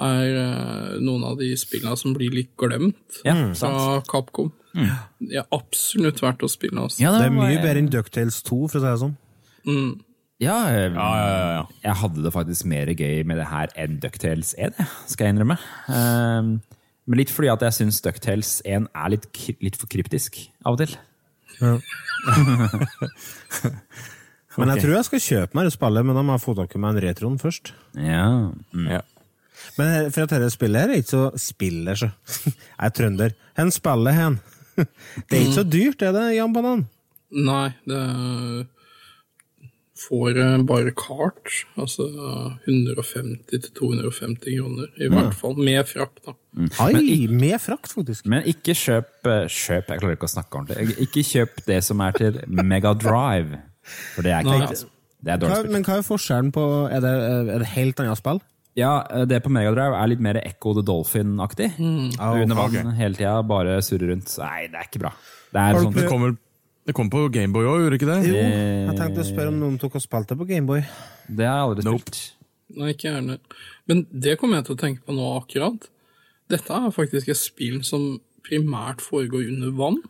[0.00, 4.06] er eh, noen av de spillene som blir litt glemt Ja, fra sant.
[4.08, 4.52] Capcom.
[4.72, 6.86] Det er absolutt verdt å spille.
[6.86, 7.02] Også.
[7.02, 9.18] Ja, Det er mye mye bedre enn Ducktales 2, for å si det sånn.
[10.40, 11.64] Ja, eh, Ja, ja, ja, ja.
[11.84, 14.78] jeg hadde det faktisk mer gøy med det her enn DuckTales 1,
[15.10, 15.58] skal jeg innrømme.
[15.90, 16.54] Um,
[17.10, 19.28] men litt fordi at jeg syns DuckTales 1 er litt,
[19.60, 20.96] litt for kryptisk av og til.
[24.58, 26.72] Men jeg tror jeg skal kjøpe meg det spillet, men da må jeg få tak
[26.74, 27.70] i meg en retroen først.
[27.94, 28.50] Ja.
[28.74, 28.88] Mm.
[28.90, 29.02] ja.
[29.78, 32.08] Men for at dette spillet her er ikke så spiller, så.
[32.50, 33.30] Jeg er trønder.
[33.60, 34.40] Hen spiller hen.
[35.28, 36.82] Det er ikke så dyrt, er det, Jan Banan?
[37.30, 38.64] Nei, det er
[40.00, 42.06] får eh, bare kart, altså
[42.66, 46.34] 150-250 kroner, i hvert fall, med frakt, da.
[46.82, 48.26] Ai, med frakt, faktisk.
[48.30, 50.96] Men ikke kjøp, eh, kjøp Jeg klarer ikke å snakke ordentlig.
[51.06, 53.60] Ikke kjøp det som er til Mega Drive,
[54.14, 54.60] for det er Nei.
[54.62, 54.80] ikke
[55.20, 55.72] Det er Hva, dårlig spill.
[55.76, 57.10] men hva er forskjellen på Er det,
[57.54, 58.40] er det helt annet spill?
[58.78, 58.92] Ja,
[59.26, 61.72] det på Mega Drive er litt mer Echo the Dolphin-aktig.
[61.80, 64.30] Under vann hele tida, bare surre rundt.
[64.38, 65.10] Nei, det er ikke bra.
[65.50, 66.36] Det er sånn Det kommer,
[66.86, 68.18] det kom på Gameboy òg, gjorde ikke det?
[68.30, 70.80] Jo, jeg tenkte å spørre om noen tok og spilte på Gameboy.
[71.28, 72.00] Det har jeg aldri Nope.
[72.06, 72.20] spilt.
[72.76, 73.38] Nei, ikke gjerne.
[73.90, 75.88] Men det kommer jeg til å tenke på nå akkurat.
[76.50, 80.00] Dette er faktisk et spill som primært foregår under vann.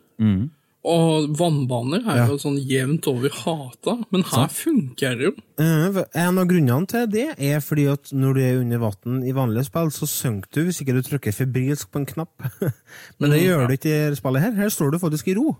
[0.81, 5.33] Og vannbaner er jo sånn jevnt over hata, men her funker det jo.
[5.61, 9.31] Eh, En av grunnene til det er fordi at når du er under vann i
[9.37, 12.33] vanlige spill, så synker du hvis ikke du trykker febrilsk på en knapp.
[13.21, 14.55] Men det gjør du ikke i spillet her.
[14.57, 15.53] Her står du faktisk i ro.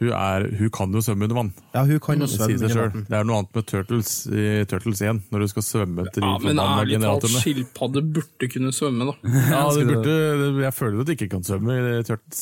[0.00, 1.50] Hun, er, hun kan jo svømme under vann.
[1.74, 3.04] Ja, hun kan jo svømme under vann.
[3.08, 6.32] Det er noe annet med Turtles i Turtles 1, når du skal svømme til Ja,
[6.42, 9.14] men ærlig talt, skilpadde burde kunne svømme, da.
[9.52, 10.16] Ja, det burde,
[10.64, 12.40] jeg føler at de ikke kan svømme i Turtles.